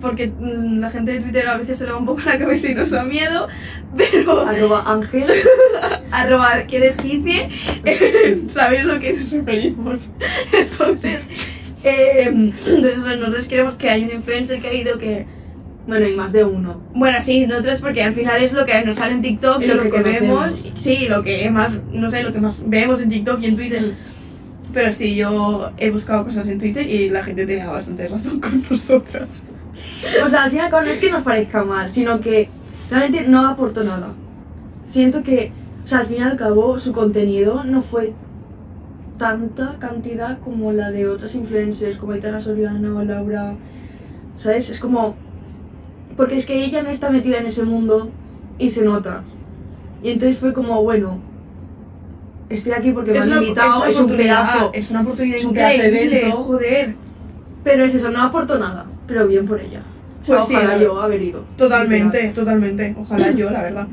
porque 0.00 0.28
mm, 0.28 0.80
la 0.80 0.90
gente 0.90 1.12
de 1.12 1.20
Twitter 1.20 1.48
a 1.48 1.56
veces 1.56 1.78
se 1.78 1.86
le 1.86 1.92
va 1.92 1.98
un 1.98 2.06
poco 2.06 2.20
la 2.24 2.38
cabeza 2.38 2.68
y 2.68 2.74
nos 2.74 2.90
da 2.90 3.04
miedo, 3.04 3.48
pero 3.96 4.40
arroba 4.46 4.84
ángel. 4.86 5.26
arroba 6.10 6.66
que 6.66 6.80
desquicie, 6.80 7.48
sabéis 8.48 8.84
lo 8.84 9.00
que 9.00 9.14
nos 9.14 9.30
referimos. 9.30 10.10
Entonces, 10.52 11.22
eh, 11.84 12.24
entonces 12.26 12.98
eso, 12.98 13.16
nosotros 13.16 13.48
queremos 13.48 13.76
que 13.76 13.90
haya 13.90 14.06
un 14.06 14.12
influencer 14.12 14.60
que 14.60 14.68
ha 14.68 14.74
ido 14.74 14.98
que... 14.98 15.26
Bueno, 15.86 16.06
y 16.06 16.14
más 16.14 16.32
de 16.32 16.44
uno. 16.44 16.82
Bueno, 16.94 17.16
sí, 17.22 17.46
nosotros 17.46 17.80
porque 17.80 18.02
al 18.02 18.12
final 18.12 18.42
es 18.42 18.52
lo 18.52 18.66
que 18.66 18.84
nos 18.84 18.96
sale 18.96 19.14
en 19.14 19.22
TikTok 19.22 19.62
Y 19.62 19.68
lo 19.68 19.76
lo, 19.76 19.82
que 19.84 19.90
que, 19.90 20.02
vemos, 20.02 20.72
sí, 20.76 21.06
lo 21.08 21.22
que 21.22 21.48
más, 21.50 21.72
no 21.90 22.10
sé, 22.10 22.22
lo 22.22 22.30
que 22.30 22.42
más 22.42 22.56
vemos 22.66 23.00
en 23.00 23.08
TikTok 23.08 23.42
y 23.42 23.46
en 23.46 23.56
Twitter. 23.56 23.92
Pero 24.74 24.92
sí, 24.92 25.14
yo 25.14 25.72
he 25.78 25.88
buscado 25.88 26.26
cosas 26.26 26.46
en 26.48 26.58
Twitter 26.58 26.86
y 26.86 27.08
la 27.08 27.24
gente 27.24 27.46
tenía 27.46 27.68
bastante 27.68 28.06
razón 28.06 28.38
con 28.38 28.62
nosotras. 28.68 29.42
O 30.24 30.28
sea, 30.28 30.44
al 30.44 30.50
final 30.50 30.70
no 30.70 30.80
es 30.80 31.00
que 31.00 31.10
nos 31.10 31.22
parezca 31.22 31.64
mal, 31.64 31.88
sino 31.88 32.20
que 32.20 32.48
realmente 32.90 33.28
no 33.28 33.46
aportó 33.48 33.82
nada. 33.84 34.08
Siento 34.84 35.22
que, 35.22 35.52
o 35.84 35.88
sea, 35.88 35.98
al 36.00 36.06
fin 36.06 36.18
y 36.18 36.22
al 36.22 36.36
cabo, 36.36 36.78
su 36.78 36.92
contenido 36.92 37.64
no 37.64 37.82
fue 37.82 38.14
tanta 39.18 39.76
cantidad 39.78 40.38
como 40.38 40.72
la 40.72 40.90
de 40.90 41.08
otras 41.08 41.34
influencers, 41.34 41.98
como 41.98 42.12
Aitana 42.12 42.40
Soriano 42.40 42.98
o 42.98 43.02
Laura. 43.02 43.54
¿Sabes? 44.36 44.70
Es 44.70 44.78
como. 44.78 45.16
Porque 46.16 46.36
es 46.36 46.46
que 46.46 46.64
ella 46.64 46.82
no 46.82 46.90
está 46.90 47.10
metida 47.10 47.38
en 47.38 47.46
ese 47.46 47.64
mundo 47.64 48.10
y 48.58 48.70
se 48.70 48.84
nota. 48.84 49.22
Y 50.02 50.10
entonces 50.10 50.38
fue 50.38 50.52
como, 50.52 50.82
bueno, 50.82 51.18
estoy 52.48 52.72
aquí 52.72 52.92
porque 52.92 53.12
me 53.12 53.18
han 53.18 53.32
invitado, 53.32 53.84
es 53.84 53.98
un 53.98 54.16
pedazo. 54.16 54.70
es 54.72 54.90
una 54.90 55.02
oportunidad 55.02 55.38
es 55.38 55.44
un 55.44 55.50
increíble, 55.50 56.18
evento. 56.20 56.36
joder. 56.38 56.94
Pero 57.64 57.84
es 57.84 57.94
eso, 57.94 58.10
no 58.10 58.22
aportó 58.22 58.58
nada, 58.58 58.86
pero 59.08 59.26
bien 59.26 59.46
por 59.46 59.60
ella. 59.60 59.82
O 60.22 60.24
sea, 60.24 60.36
Pues 60.36 60.48
sí, 60.48 60.54
ojalá 60.54 60.78
yo 60.78 61.00
haber 61.00 61.22
ido. 61.22 61.44
Totalmente, 61.56 62.18
Literal. 62.18 62.34
totalmente. 62.34 62.94
Ojalá 62.98 63.30
yo, 63.32 63.50
la 63.50 63.62
verdad. 63.62 63.88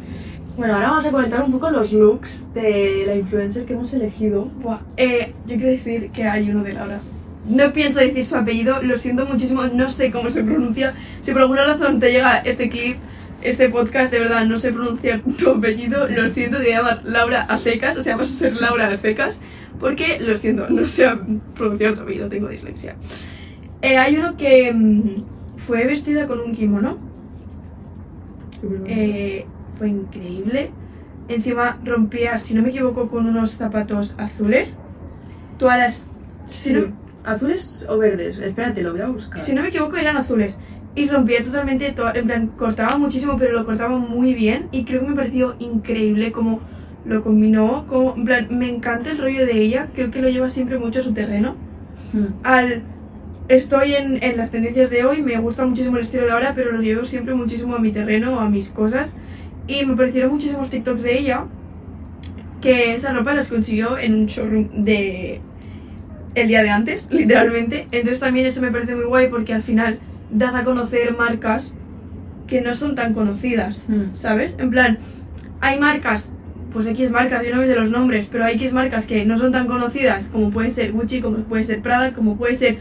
Bueno, 0.57 0.75
ahora 0.75 0.89
vamos 0.89 1.05
a 1.05 1.11
comentar 1.11 1.41
un 1.41 1.51
poco 1.51 1.69
los 1.71 1.91
looks 1.91 2.53
de 2.53 3.03
la 3.07 3.15
influencer 3.15 3.65
que 3.65 3.73
hemos 3.73 3.93
elegido. 3.93 4.45
Buah, 4.45 4.79
eh, 4.97 5.33
yo 5.47 5.55
quiero 5.55 5.71
decir 5.71 6.11
que 6.11 6.25
hay 6.25 6.49
uno 6.51 6.63
de 6.63 6.73
Laura. 6.73 6.99
No 7.47 7.73
pienso 7.73 7.99
decir 7.99 8.23
su 8.25 8.35
apellido, 8.35 8.81
lo 8.81 8.97
siento 8.97 9.25
muchísimo, 9.25 9.65
no 9.67 9.89
sé 9.89 10.11
cómo 10.11 10.29
se 10.31 10.43
pronuncia. 10.43 10.93
Si 11.21 11.31
por 11.31 11.41
alguna 11.41 11.65
razón 11.65 11.99
te 11.99 12.11
llega 12.11 12.39
este 12.39 12.69
clip, 12.69 12.97
este 13.41 13.69
podcast, 13.69 14.11
de 14.11 14.19
verdad 14.19 14.45
no 14.45 14.57
sé 14.57 14.71
pronunciar 14.71 15.21
tu 15.37 15.49
apellido, 15.51 16.07
lo 16.07 16.29
siento, 16.29 16.57
te 16.57 16.63
voy 16.63 16.71
a 16.73 16.77
llamar 16.77 17.01
Laura 17.03 17.41
a 17.43 17.57
secas, 17.57 17.97
o 17.97 18.03
sea, 18.03 18.15
vas 18.17 18.31
a 18.31 18.33
ser 18.33 18.55
Laura 18.59 18.87
a 18.87 18.97
secas, 18.97 19.41
porque 19.79 20.19
lo 20.21 20.35
siento, 20.37 20.67
no 20.69 20.85
sé 20.87 21.07
pronunciar 21.53 21.93
tu 21.95 22.01
apellido, 22.01 22.27
tengo 22.29 22.47
dislexia. 22.47 22.95
Eh, 23.85 23.97
hay 23.97 24.17
uno 24.17 24.35
que 24.37 24.73
mm, 24.73 25.23
fue 25.57 25.85
vestida 25.85 26.27
con 26.27 26.39
un 26.39 26.53
kimono, 26.55 26.97
eh, 28.87 29.45
fue 29.77 29.89
increíble. 29.89 30.71
Encima 31.27 31.79
rompía, 31.83 32.37
si 32.37 32.53
no 32.53 32.61
me 32.61 32.69
equivoco, 32.69 33.07
con 33.09 33.25
unos 33.27 33.51
zapatos 33.51 34.15
azules. 34.17 34.77
Todas 35.57 35.77
las 35.79 36.03
sí. 36.45 36.73
no- 36.73 37.05
¿Azules 37.23 37.87
o 37.89 37.97
verdes? 37.97 38.37
Espérate, 38.37 38.83
lo 38.83 38.91
voy 38.91 39.01
a 39.01 39.07
buscar. 39.07 39.39
Si 39.39 39.53
no 39.55 39.63
me 39.63 39.69
equivoco, 39.69 39.97
eran 39.97 40.15
azules. 40.15 40.59
Y 40.93 41.07
rompía 41.09 41.43
totalmente, 41.43 41.91
to- 41.91 42.13
en 42.13 42.25
plan, 42.27 42.47
cortaba 42.55 42.97
muchísimo, 42.99 43.35
pero 43.37 43.53
lo 43.53 43.65
cortaba 43.65 43.97
muy 43.97 44.35
bien. 44.35 44.67
Y 44.71 44.85
creo 44.85 45.01
que 45.01 45.07
me 45.07 45.15
pareció 45.15 45.55
increíble 45.59 46.31
cómo 46.31 46.59
lo 47.03 47.23
combinó. 47.23 47.85
Como, 47.87 48.15
en 48.15 48.25
plan, 48.25 48.47
me 48.51 48.69
encanta 48.69 49.09
el 49.11 49.17
rollo 49.17 49.43
de 49.45 49.59
ella. 49.59 49.89
Creo 49.95 50.11
que 50.11 50.21
lo 50.21 50.29
lleva 50.29 50.49
siempre 50.49 50.77
mucho 50.77 50.99
a 50.99 51.03
su 51.03 51.13
terreno. 51.13 51.55
Mm. 52.13 52.25
Al. 52.43 52.83
Estoy 53.47 53.93
en, 53.93 54.23
en 54.23 54.37
las 54.37 54.49
tendencias 54.51 54.89
de 54.89 55.05
hoy, 55.05 55.21
me 55.21 55.37
gusta 55.39 55.65
muchísimo 55.65 55.97
el 55.97 56.03
estilo 56.03 56.25
de 56.25 56.31
ahora, 56.31 56.53
pero 56.55 56.71
lo 56.71 56.81
llevo 56.81 57.05
siempre 57.05 57.35
muchísimo 57.35 57.75
a 57.75 57.79
mi 57.79 57.91
terreno, 57.91 58.39
a 58.39 58.49
mis 58.49 58.69
cosas. 58.69 59.13
Y 59.67 59.85
me 59.85 59.95
parecieron 59.95 60.31
muchísimos 60.31 60.69
TikToks 60.69 61.03
de 61.03 61.19
ella 61.19 61.45
que 62.61 62.95
esa 62.95 63.13
ropa 63.13 63.33
las 63.33 63.49
consiguió 63.49 63.97
en 63.99 64.15
un 64.15 64.25
showroom 64.25 64.83
de 64.83 65.41
el 66.33 66.47
día 66.47 66.63
de 66.63 66.69
antes, 66.69 67.07
literalmente. 67.11 67.87
Entonces 67.91 68.19
también 68.19 68.47
eso 68.47 68.61
me 68.61 68.71
parece 68.71 68.95
muy 68.95 69.05
guay 69.05 69.27
porque 69.29 69.53
al 69.53 69.61
final 69.61 69.99
das 70.31 70.55
a 70.55 70.63
conocer 70.63 71.15
marcas 71.15 71.73
que 72.47 72.61
no 72.61 72.73
son 72.73 72.95
tan 72.95 73.13
conocidas, 73.13 73.87
Mm. 73.87 74.15
¿sabes? 74.15 74.57
En 74.59 74.71
plan, 74.71 74.97
hay 75.61 75.79
marcas, 75.79 76.29
pues 76.73 76.87
X 76.87 77.11
marcas, 77.11 77.45
yo 77.45 77.53
no 77.53 77.61
me 77.61 77.67
sé 77.67 77.75
los 77.75 77.91
nombres, 77.91 78.27
pero 78.31 78.43
hay 78.43 78.55
X 78.55 78.73
marcas 78.73 79.05
que 79.05 79.23
no 79.25 79.37
son 79.37 79.51
tan 79.51 79.67
conocidas, 79.67 80.27
como 80.31 80.49
pueden 80.51 80.71
ser 80.71 80.91
Gucci, 80.91 81.21
como 81.21 81.37
puede 81.37 81.63
ser 81.63 81.81
Prada, 81.81 82.13
como 82.13 82.37
puede 82.37 82.55
ser 82.55 82.77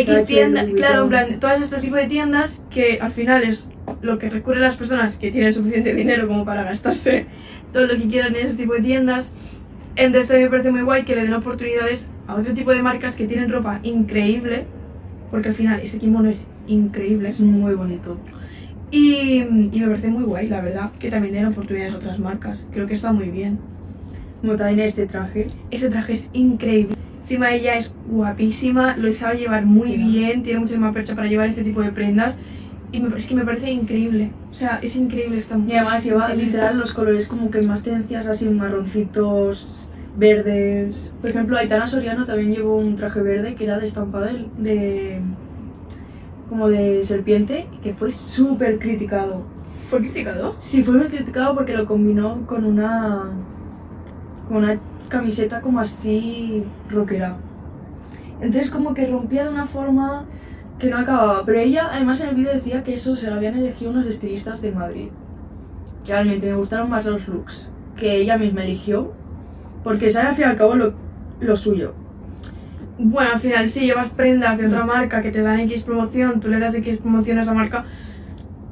X 0.00 0.74
claro, 0.76 1.04
en 1.04 1.08
plan, 1.08 1.40
todas 1.40 1.62
este 1.62 1.78
tipo 1.78 1.96
de 1.96 2.06
tiendas 2.06 2.64
que 2.70 2.98
al 3.00 3.10
final 3.10 3.44
es 3.44 3.70
lo 4.00 4.18
que 4.18 4.30
recurren 4.30 4.62
las 4.62 4.76
personas 4.76 5.18
que 5.18 5.30
tienen 5.30 5.52
suficiente 5.52 5.94
dinero 5.94 6.28
como 6.28 6.44
para 6.44 6.64
gastarse 6.64 7.26
todo 7.72 7.86
lo 7.86 7.96
que 7.96 8.08
quieran 8.08 8.34
en 8.36 8.46
ese 8.46 8.56
tipo 8.56 8.74
de 8.74 8.80
tiendas. 8.80 9.32
Entonces 9.96 10.28
también 10.28 10.46
me 10.46 10.50
parece 10.50 10.70
muy 10.70 10.82
guay 10.82 11.04
que 11.04 11.14
le 11.14 11.22
den 11.22 11.34
oportunidades 11.34 12.06
a 12.26 12.34
otro 12.34 12.54
tipo 12.54 12.72
de 12.72 12.82
marcas 12.82 13.16
que 13.16 13.26
tienen 13.26 13.50
ropa 13.50 13.80
increíble, 13.82 14.64
porque 15.30 15.48
al 15.48 15.54
final 15.54 15.80
ese 15.80 15.98
kimono 15.98 16.30
es 16.30 16.48
increíble. 16.66 17.28
Es 17.28 17.40
muy 17.40 17.74
bonito. 17.74 18.18
Y, 18.90 19.38
y 19.72 19.80
me 19.80 19.86
parece 19.88 20.08
muy 20.08 20.24
guay, 20.24 20.48
la 20.48 20.60
verdad, 20.60 20.92
que 20.98 21.10
también 21.10 21.34
den 21.34 21.46
oportunidades 21.46 21.94
a 21.94 21.96
otras 21.96 22.18
marcas. 22.18 22.66
Creo 22.72 22.86
que 22.86 22.94
está 22.94 23.12
muy 23.12 23.30
bien. 23.30 23.58
Como 24.40 24.56
también 24.56 24.80
este 24.80 25.06
traje. 25.06 25.48
Ese 25.70 25.88
traje 25.88 26.14
es 26.14 26.30
increíble. 26.32 26.96
Encima 27.22 27.52
ella 27.54 27.76
es 27.76 27.92
guapísima, 28.08 28.96
lo 28.96 29.12
sabe 29.12 29.38
llevar 29.38 29.64
muy 29.64 29.96
bien, 29.96 30.42
tiene 30.42 30.60
muchísima 30.60 30.92
percha 30.92 31.14
para 31.14 31.28
llevar 31.28 31.48
este 31.48 31.62
tipo 31.62 31.80
de 31.82 31.90
prendas. 31.92 32.36
Y 32.90 33.00
me, 33.00 33.16
es 33.16 33.26
que 33.26 33.34
me 33.34 33.44
parece 33.44 33.70
increíble. 33.70 34.30
O 34.50 34.54
sea, 34.54 34.78
es 34.82 34.96
increíble 34.96 35.38
esta 35.38 35.54
Y 35.54 35.58
mujer. 35.58 35.78
además 35.78 35.98
es 35.98 36.04
lleva 36.04 36.34
literal 36.34 36.78
los 36.78 36.92
colores 36.92 37.26
como 37.28 37.50
que 37.50 37.62
más 37.62 37.82
tendencias 37.82 38.26
así 38.26 38.48
marroncitos, 38.50 39.88
verdes. 40.18 40.94
Por 41.22 41.30
ejemplo, 41.30 41.56
Aitana 41.56 41.86
Soriano 41.86 42.26
también 42.26 42.52
llevó 42.54 42.76
un 42.76 42.96
traje 42.96 43.22
verde 43.22 43.54
que 43.54 43.64
era 43.64 43.78
de 43.78 43.86
estampado 43.86 44.26
de, 44.26 44.46
de- 44.58 45.20
como 46.48 46.68
de 46.68 47.02
serpiente 47.04 47.66
y 47.72 47.76
que 47.78 47.94
fue 47.94 48.10
súper 48.10 48.78
criticado. 48.78 49.42
¿Fue 49.88 50.00
criticado? 50.00 50.56
Sí, 50.60 50.82
fue 50.82 50.94
muy 50.98 51.06
criticado 51.06 51.54
porque 51.54 51.74
lo 51.76 51.86
combinó 51.86 52.46
con 52.46 52.64
una 52.64 53.22
con 54.48 54.56
una 54.58 54.78
camiseta 55.12 55.60
como 55.60 55.78
así 55.78 56.64
rockera. 56.90 57.36
Entonces 58.40 58.70
como 58.70 58.94
que 58.94 59.06
rompía 59.06 59.44
de 59.44 59.50
una 59.50 59.66
forma 59.66 60.24
que 60.78 60.90
no 60.90 60.98
acababa. 60.98 61.44
Pero 61.44 61.60
ella 61.60 61.90
además 61.92 62.20
en 62.22 62.30
el 62.30 62.34
vídeo 62.34 62.52
decía 62.52 62.82
que 62.82 62.94
eso 62.94 63.14
se 63.14 63.28
lo 63.28 63.36
habían 63.36 63.56
elegido 63.56 63.90
unos 63.92 64.06
estilistas 64.06 64.60
de 64.62 64.72
Madrid. 64.72 65.08
Realmente 66.06 66.48
me 66.48 66.56
gustaron 66.56 66.90
más 66.90 67.04
los 67.04 67.28
looks 67.28 67.70
que 67.96 68.16
ella 68.16 68.36
misma 68.38 68.64
eligió. 68.64 69.12
Porque 69.84 70.10
sabe 70.10 70.28
al 70.28 70.34
fin 70.34 70.44
y 70.46 70.48
al 70.48 70.56
cabo 70.56 70.74
lo, 70.74 70.94
lo 71.40 71.56
suyo. 71.56 71.94
Bueno, 72.98 73.30
al 73.34 73.40
final 73.40 73.68
si 73.68 73.86
llevas 73.86 74.10
prendas 74.10 74.58
de 74.58 74.66
otra 74.66 74.84
marca 74.84 75.22
que 75.22 75.30
te 75.32 75.42
dan 75.42 75.60
X 75.60 75.82
promoción, 75.82 76.40
tú 76.40 76.48
le 76.48 76.58
das 76.58 76.74
X 76.74 76.98
promoción 76.98 77.38
a 77.38 77.42
esa 77.42 77.52
marca, 77.54 77.84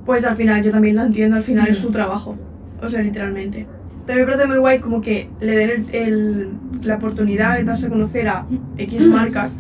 pues 0.07 0.25
al 0.25 0.37
final 0.37 0.63
yo 0.63 0.71
también 0.71 0.97
lo 0.97 1.03
entiendo, 1.03 1.37
al 1.37 1.43
final 1.43 1.69
es 1.69 1.79
Mm. 1.79 1.83
su 1.83 1.91
trabajo. 1.91 2.37
O 2.83 2.89
sea, 2.89 3.03
literalmente. 3.03 3.67
También 4.11 4.27
me 4.27 4.33
parece 4.33 4.49
muy 4.49 4.59
guay 4.59 4.81
como 4.81 5.01
que 5.01 5.29
le 5.41 5.55
den 5.55 5.71
el- 5.71 5.95
el- 5.95 6.49
la 6.85 6.97
oportunidad 6.97 7.57
de 7.57 7.63
darse 7.63 7.87
a 7.87 7.91
conocer 7.91 8.27
a 8.29 8.45
X 8.77 9.03
marcas. 9.03 9.57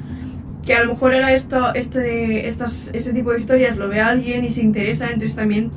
Que 0.66 0.74
a 0.74 0.82
lo 0.82 0.90
mejor 0.90 1.14
era 1.14 1.32
esto, 1.32 1.72
este, 1.74 2.48
estas, 2.48 2.90
este 2.92 3.12
tipo 3.12 3.30
de 3.30 3.38
historias, 3.38 3.76
lo 3.76 3.88
ve 3.88 4.00
alguien 4.00 4.44
y 4.44 4.50
se 4.50 4.62
interesa, 4.62 5.04
entonces 5.06 5.36
también 5.36 5.70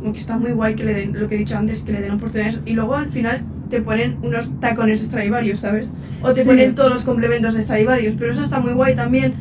como 0.00 0.12
que 0.12 0.18
está 0.18 0.36
muy 0.36 0.50
guay 0.50 0.74
que 0.74 0.82
le 0.82 0.92
den, 0.94 1.18
lo 1.20 1.28
que 1.28 1.36
he 1.36 1.38
dicho 1.38 1.56
antes, 1.56 1.84
que 1.84 1.92
le 1.92 2.00
den 2.00 2.10
oportunidades. 2.10 2.60
Y 2.66 2.72
luego 2.72 2.96
al 2.96 3.08
final 3.10 3.42
te 3.68 3.80
ponen 3.80 4.16
unos 4.22 4.58
tacones 4.58 5.02
Stradivarius, 5.02 5.60
¿sabes? 5.60 5.92
O 6.20 6.32
te 6.32 6.42
Sí. 6.42 6.48
ponen 6.48 6.74
todos 6.74 6.90
los 6.90 7.04
complementos 7.04 7.54
de 7.54 7.62
Stradivarius, 7.62 8.16
pero 8.18 8.32
eso 8.32 8.42
está 8.42 8.58
muy 8.58 8.72
guay 8.72 8.96
también. 8.96 9.34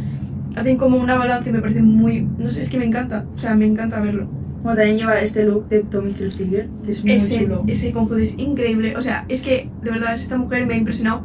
Hacen 0.55 0.77
como 0.77 0.97
una 0.97 1.15
balanza 1.15 1.49
y 1.49 1.53
me 1.53 1.61
parece 1.61 1.81
muy... 1.81 2.27
No 2.37 2.51
sé, 2.51 2.61
es 2.61 2.69
que 2.69 2.77
me 2.77 2.85
encanta. 2.85 3.25
O 3.35 3.39
sea, 3.39 3.55
me 3.55 3.65
encanta 3.65 3.99
verlo. 3.99 4.27
Bueno, 4.61 4.75
también 4.77 4.97
lleva 4.97 5.19
este 5.19 5.45
look 5.45 5.69
de 5.69 5.81
Tommy 5.83 6.11
Hilfiger, 6.19 6.67
que 6.85 6.91
es 6.91 7.03
muy 7.03 7.13
Ese, 7.13 7.39
chulo. 7.39 7.63
ese 7.67 7.91
conjunto 7.91 8.17
es 8.17 8.37
increíble. 8.37 8.97
O 8.97 9.01
sea, 9.01 9.25
es 9.29 9.41
que 9.41 9.69
de 9.81 9.91
verdad 9.91 10.13
esta 10.15 10.37
mujer 10.37 10.65
me 10.65 10.73
ha 10.73 10.77
impresionado. 10.77 11.23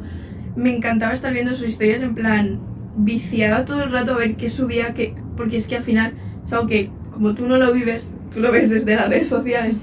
Me 0.57 0.75
encantaba 0.75 1.13
estar 1.13 1.33
viendo 1.33 1.55
sus 1.55 1.69
historias 1.69 2.03
en 2.03 2.15
plan 2.15 2.61
viciada 2.97 3.65
todo 3.65 3.83
el 3.83 3.91
rato 3.91 4.13
a 4.15 4.19
ver 4.19 4.37
qué 4.37 4.51
subía, 4.51 4.95
qué, 4.95 5.15
porque 5.37 5.57
es 5.57 5.67
que 5.67 5.77
al 5.77 5.83
final 5.83 6.13
algo 6.53 6.69
que 6.69 6.91
como 7.11 7.35
tú 7.35 7.47
no 7.47 7.57
lo 7.59 7.73
vives, 7.73 8.15
tú 8.33 8.41
lo 8.41 8.53
ves 8.53 8.71
desde 8.71 8.95
las 8.95 9.09
redes 9.09 9.29
sociales 9.29 9.77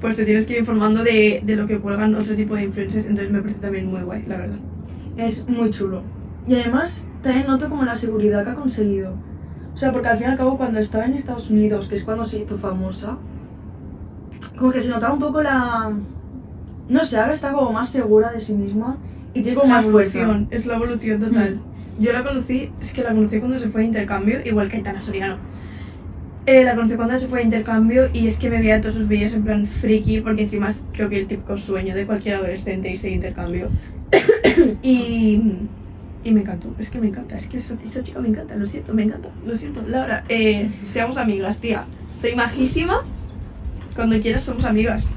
pues 0.00 0.16
te 0.16 0.24
tienes 0.24 0.46
que 0.46 0.54
ir 0.54 0.58
informando 0.60 1.02
de, 1.04 1.42
de 1.44 1.56
lo 1.56 1.66
que 1.66 1.78
cuelgan 1.78 2.14
otro 2.14 2.34
tipo 2.34 2.54
de 2.54 2.62
influencers, 2.64 3.04
entonces 3.06 3.30
me 3.30 3.40
parece 3.42 3.60
también 3.60 3.86
muy 3.86 4.00
guay, 4.00 4.24
la 4.26 4.38
verdad. 4.38 4.56
Es 5.16 5.46
muy 5.46 5.70
chulo. 5.70 6.02
Y 6.48 6.54
además 6.54 7.06
también 7.22 7.46
noto 7.46 7.68
como 7.68 7.84
la 7.84 7.96
seguridad 7.96 8.44
que 8.44 8.50
ha 8.50 8.54
conseguido. 8.54 9.14
O 9.74 9.78
sea, 9.78 9.92
porque 9.92 10.08
al 10.08 10.18
fin 10.18 10.26
y 10.26 10.30
al 10.30 10.36
cabo 10.36 10.56
cuando 10.56 10.78
estaba 10.80 11.06
en 11.06 11.14
Estados 11.14 11.50
Unidos, 11.50 11.88
que 11.88 11.96
es 11.96 12.04
cuando 12.04 12.24
se 12.24 12.40
hizo 12.40 12.58
famosa, 12.58 13.16
como 14.58 14.72
que 14.72 14.80
se 14.80 14.88
notaba 14.88 15.14
un 15.14 15.20
poco 15.20 15.42
la... 15.42 15.90
No 16.88 17.04
sé, 17.04 17.18
ahora 17.18 17.34
está 17.34 17.52
como 17.52 17.72
más 17.72 17.88
segura 17.88 18.32
de 18.32 18.40
sí 18.40 18.54
misma 18.54 18.98
y 19.32 19.42
tiene 19.42 19.56
como 19.56 19.68
la 19.68 19.76
más 19.76 19.86
fuerza. 19.86 20.20
evolución, 20.20 20.48
es 20.50 20.66
la 20.66 20.74
evolución 20.74 21.20
total. 21.20 21.60
Yo 21.98 22.12
la 22.12 22.24
conocí, 22.24 22.72
es 22.80 22.92
que 22.92 23.02
la 23.02 23.10
conocí 23.10 23.38
cuando 23.38 23.58
se 23.58 23.68
fue 23.68 23.82
a 23.82 23.84
intercambio, 23.84 24.40
igual 24.44 24.68
que 24.68 24.78
Aitana 24.78 25.02
Soriano. 25.02 25.36
Eh, 26.46 26.64
la 26.64 26.74
conocí 26.74 26.94
cuando 26.94 27.18
se 27.18 27.28
fue 27.28 27.40
a 27.40 27.42
intercambio 27.42 28.08
y 28.12 28.26
es 28.26 28.38
que 28.38 28.50
me 28.50 28.58
veía 28.58 28.80
todos 28.80 28.94
sus 28.94 29.06
vídeos 29.06 29.34
en 29.34 29.44
plan 29.44 29.66
friki, 29.66 30.20
porque 30.20 30.42
encima 30.42 30.70
es 30.70 30.82
creo 30.92 31.08
que 31.08 31.20
el 31.20 31.26
típico 31.26 31.56
sueño 31.56 31.94
de 31.94 32.06
cualquier 32.06 32.36
adolescente 32.36 32.90
irse 32.90 33.08
de 33.08 33.14
intercambio. 33.14 33.68
y, 34.82 35.42
y 36.22 36.32
me 36.32 36.40
encantó, 36.40 36.74
es 36.78 36.90
que 36.90 37.00
me 37.00 37.08
encanta, 37.08 37.38
es 37.38 37.46
que 37.46 37.58
esa, 37.58 37.74
esa 37.84 38.02
chica 38.02 38.20
me 38.20 38.28
encanta, 38.28 38.54
lo 38.56 38.66
siento, 38.66 38.92
me 38.92 39.02
encanta, 39.04 39.30
lo 39.46 39.56
siento. 39.56 39.82
Laura, 39.86 40.24
eh, 40.28 40.70
seamos 40.92 41.16
amigas, 41.16 41.58
tía. 41.58 41.84
Soy 42.16 42.34
majísima, 42.34 43.02
cuando 43.96 44.20
quieras 44.20 44.44
somos 44.44 44.64
amigas. 44.64 45.14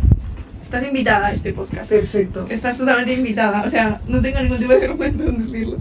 Estás 0.61 0.85
invitada 0.85 1.27
a 1.27 1.33
este 1.33 1.53
podcast. 1.53 1.89
Perfecto. 1.89 2.45
Estás 2.49 2.77
totalmente 2.77 3.13
invitada, 3.13 3.63
o 3.65 3.69
sea, 3.69 4.01
no 4.07 4.21
tengo 4.21 4.39
ningún 4.39 4.57
tipo 4.57 4.71
de 4.71 4.79
vergüenza 4.79 5.23
en 5.25 5.51
decirlo. 5.51 5.77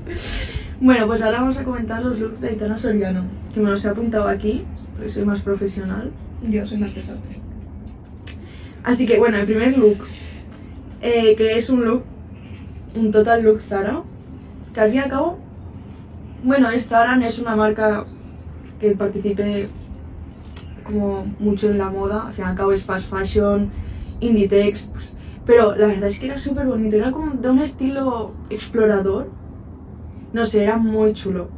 Bueno, 0.80 1.06
pues 1.06 1.22
ahora 1.22 1.40
vamos 1.40 1.56
a 1.56 1.62
comentar 1.62 2.02
los 2.02 2.18
looks 2.18 2.40
de 2.40 2.48
Aitana 2.48 2.76
Soriano, 2.76 3.24
que 3.54 3.60
me 3.60 3.70
los 3.70 3.84
he 3.84 3.88
apuntado 3.88 4.26
aquí, 4.26 4.64
porque 4.92 5.08
soy 5.08 5.24
más 5.24 5.40
profesional. 5.40 6.10
Yo 6.42 6.66
soy 6.66 6.78
más 6.78 6.92
desastre. 6.94 7.36
Así 8.82 9.06
que 9.06 9.16
bueno, 9.16 9.38
el 9.38 9.46
primer 9.46 9.78
look, 9.78 9.98
eh, 11.00 11.36
que 11.36 11.56
es 11.56 11.70
un 11.70 11.84
look, 11.84 12.02
un 12.96 13.12
total 13.12 13.44
look 13.44 13.62
Zara, 13.62 14.02
que 14.72 14.80
al 14.80 14.90
fin 14.90 14.98
y 14.98 15.02
al 15.02 15.10
cabo, 15.10 15.38
bueno, 16.44 16.68
Zara, 16.78 17.24
es 17.26 17.38
una 17.38 17.56
marca 17.56 18.04
que 18.80 18.90
participe 18.92 19.68
como 20.84 21.24
mucho 21.38 21.70
en 21.70 21.78
la 21.78 21.90
moda, 21.90 22.26
al 22.26 22.32
fin 22.32 22.44
y 22.44 22.48
al 22.48 22.56
cabo 22.56 22.72
es 22.72 22.82
fast 22.84 23.08
fashion, 23.08 23.70
Inditex, 24.20 24.90
pues, 24.92 25.16
pero 25.44 25.74
la 25.76 25.86
verdad 25.86 26.08
es 26.08 26.18
que 26.18 26.26
era 26.26 26.38
súper 26.38 26.66
bonito, 26.66 26.96
era 26.96 27.10
como 27.10 27.32
de 27.32 27.50
un 27.50 27.60
estilo 27.60 28.32
explorador, 28.50 29.28
no 30.32 30.44
sé, 30.44 30.64
era 30.64 30.76
muy 30.76 31.12
chulo. 31.12 31.48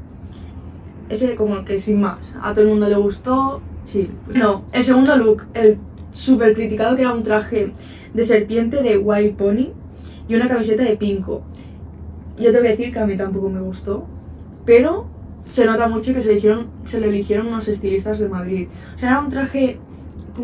Ese 1.09 1.35
como 1.35 1.65
que 1.65 1.81
sin 1.81 2.01
más, 2.01 2.19
a 2.43 2.53
todo 2.53 2.63
el 2.63 2.71
mundo 2.71 2.89
le 2.89 2.97
gustó, 2.97 3.61
sí. 3.85 4.11
No, 4.29 4.65
el 4.73 4.83
segundo 4.83 5.17
look, 5.17 5.45
el 5.53 5.79
súper 6.13 6.55
criticado 6.55 6.97
que 6.97 7.03
era 7.03 7.13
un 7.13 7.23
traje 7.23 7.73
de 8.15 8.25
serpiente 8.25 8.83
de 8.83 8.97
Wild 8.97 9.37
Pony 9.37 9.73
y 10.29 10.35
una 10.35 10.49
camiseta 10.49 10.83
de 10.83 10.97
Pinko. 10.97 11.43
Yo 12.39 12.51
te 12.51 12.59
voy 12.59 12.69
a 12.69 12.71
decir 12.71 12.93
que 12.93 12.99
a 12.99 13.07
mí 13.07 13.17
tampoco 13.17 13.49
me 13.49 13.61
gustó, 13.61 14.07
pero 14.65 15.07
se 15.49 15.67
nota 15.67 15.89
mucho 15.89 16.15
que 16.15 16.23
se, 16.23 16.31
eligieron, 16.33 16.67
se 16.87 17.01
lo 17.01 17.07
eligieron 17.07 17.47
unos 17.49 17.69
estilistas 17.69 18.19
de 18.19 18.29
Madrid. 18.29 18.69
O 18.97 18.99
sea, 18.99 19.11
era 19.11 19.21
un 19.21 19.29
traje 19.31 19.79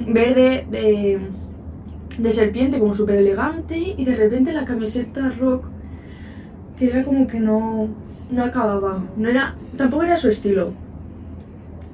verde 0.07 0.67
de, 0.71 1.19
de 2.19 2.33
serpiente, 2.33 2.79
como 2.79 2.95
súper 2.95 3.17
elegante, 3.17 3.77
y 3.97 4.05
de 4.05 4.15
repente 4.15 4.53
la 4.53 4.65
camiseta 4.65 5.31
rock, 5.31 5.65
que 6.79 6.87
era 6.91 7.05
como 7.05 7.27
que 7.27 7.41
no, 7.41 7.89
no 8.31 8.45
acababa. 8.45 9.03
No 9.17 9.29
era, 9.29 9.57
tampoco 9.77 10.05
era 10.05 10.17
su 10.17 10.29
estilo. 10.29 10.73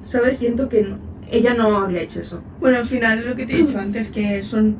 ¿Sabes? 0.03 0.37
Siento 0.37 0.69
que 0.69 0.83
no- 0.83 0.97
ella 1.29 1.53
no 1.53 1.75
había 1.77 2.01
hecho 2.01 2.21
eso. 2.21 2.41
Bueno, 2.61 2.77
al 2.77 2.85
final 2.85 3.25
lo 3.27 3.35
que 3.35 3.45
te 3.45 3.53
he 3.59 3.63
dicho 3.63 3.77
antes, 3.79 4.11
que 4.11 4.43
son 4.43 4.77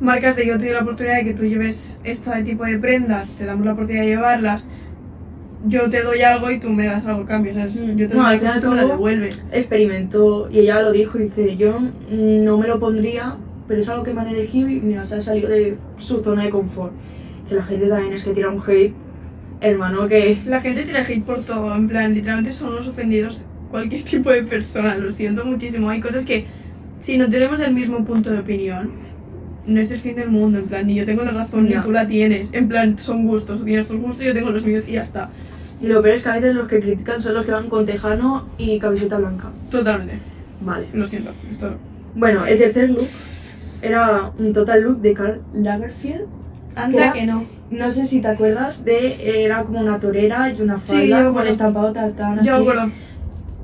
marcas 0.00 0.36
de 0.36 0.46
yo 0.46 0.58
te 0.58 0.64
doy 0.66 0.74
la 0.74 0.82
oportunidad 0.82 1.16
de 1.16 1.24
que 1.24 1.34
tú 1.34 1.44
lleves 1.44 2.00
este 2.04 2.42
tipo 2.42 2.64
de 2.64 2.78
prendas, 2.78 3.30
te 3.30 3.44
damos 3.44 3.64
la 3.66 3.72
oportunidad 3.72 4.04
de 4.04 4.10
llevarlas, 4.10 4.68
yo 5.66 5.88
te 5.88 6.02
doy 6.02 6.20
algo 6.22 6.50
y 6.50 6.58
tú 6.60 6.70
me 6.70 6.86
das 6.86 7.06
algo 7.06 7.22
a 7.22 7.26
cambio, 7.26 7.54
¿sabes? 7.54 7.76
Mm. 7.76 7.96
Yo 7.96 8.08
te 8.08 8.14
No, 8.14 8.22
doy 8.24 8.34
al 8.34 8.40
una 8.40 8.40
cosa 8.40 8.52
final 8.52 8.58
y 8.58 8.60
tú 8.60 8.70
me 8.70 8.76
la 8.76 8.84
devuelves. 8.86 9.46
experimentó 9.52 10.50
y 10.50 10.58
ella 10.60 10.82
lo 10.82 10.92
dijo, 10.92 11.18
dice, 11.18 11.56
yo 11.56 11.78
no 12.10 12.58
me 12.58 12.66
lo 12.68 12.78
pondría, 12.78 13.36
pero 13.66 13.80
es 13.80 13.88
algo 13.88 14.04
que 14.04 14.12
me 14.12 14.20
han 14.20 14.28
elegido 14.28 14.68
y 14.68 14.80
mira, 14.80 15.06
se 15.06 15.16
ha 15.16 15.20
salido 15.22 15.48
de 15.48 15.76
su 15.96 16.22
zona 16.22 16.44
de 16.44 16.50
confort. 16.50 16.92
Que 17.48 17.54
la 17.54 17.62
gente 17.64 17.88
también 17.88 18.12
es 18.12 18.24
que 18.24 18.32
tira 18.34 18.50
un 18.50 18.62
hate, 18.66 18.94
hermano, 19.60 20.06
que... 20.08 20.38
La 20.44 20.60
gente 20.60 20.84
tira 20.84 21.00
hate 21.00 21.24
por 21.24 21.44
todo, 21.44 21.74
en 21.74 21.88
plan, 21.88 22.12
literalmente 22.14 22.52
son 22.52 22.72
unos 22.74 22.88
ofendidos 22.88 23.46
cualquier 23.70 24.02
tipo 24.04 24.30
de 24.30 24.42
persona, 24.42 24.96
lo 24.96 25.10
siento 25.12 25.44
muchísimo. 25.44 25.88
Hay 25.88 26.00
cosas 26.00 26.24
que, 26.26 26.46
si 27.00 27.16
no 27.16 27.28
tenemos 27.30 27.60
el 27.60 27.72
mismo 27.72 28.04
punto 28.04 28.30
de 28.30 28.40
opinión, 28.40 28.90
no 29.66 29.80
es 29.80 29.90
el 29.90 30.00
fin 30.00 30.14
del 30.16 30.30
mundo, 30.30 30.58
en 30.58 30.64
plan, 30.66 30.86
ni 30.86 30.94
yo 30.94 31.06
tengo 31.06 31.22
la 31.22 31.30
razón, 31.32 31.66
Ya. 31.68 31.78
ni 31.78 31.84
tú 31.84 31.90
la 31.92 32.06
tienes. 32.06 32.52
En 32.54 32.68
plan, 32.68 32.98
son 32.98 33.26
gustos, 33.26 33.58
tú 33.60 33.64
tienes 33.64 33.86
tus 33.88 34.00
gustos, 34.00 34.24
yo 34.24 34.34
tengo 34.34 34.50
los 34.50 34.64
míos 34.64 34.84
y 34.86 34.92
ya 34.92 35.02
está. 35.02 35.30
Y 35.80 35.86
lo 35.86 36.02
peor 36.02 36.14
es 36.16 36.22
que 36.22 36.28
a 36.28 36.34
veces 36.34 36.54
los 36.54 36.68
que 36.68 36.80
critican 36.80 37.20
son 37.22 37.34
los 37.34 37.44
que 37.44 37.52
van 37.52 37.68
con 37.68 37.84
tejano 37.86 38.46
y 38.58 38.78
camiseta 38.78 39.18
blanca. 39.18 39.48
Totalmente, 39.70 40.18
Vale. 40.60 40.86
lo 40.92 41.06
siento. 41.06 41.30
Esto... 41.50 41.74
Bueno, 42.14 42.46
el 42.46 42.58
tercer 42.58 42.90
look 42.90 43.06
era 43.82 44.30
un 44.38 44.52
total 44.52 44.82
look 44.82 45.00
de 45.00 45.14
Karl 45.14 45.40
Lagerfeld. 45.52 46.26
Anda 46.76 46.98
Era- 47.04 47.12
que 47.12 47.26
no. 47.26 47.44
No 47.70 47.90
sé 47.90 48.06
si 48.06 48.20
te 48.20 48.28
acuerdas 48.28 48.84
de... 48.84 49.44
Era 49.44 49.64
como 49.64 49.80
una 49.80 49.98
torera 49.98 50.52
y 50.52 50.60
una 50.60 50.76
Sí, 50.84 50.92
falda 50.92 51.02
yo 51.02 51.16
me 51.16 51.22
con 51.22 51.28
acuerdo. 51.30 51.50
estampado 51.50 51.92
tartán 51.92 52.44
Yo 52.44 52.54
así. 52.54 52.62
acuerdo. 52.62 52.90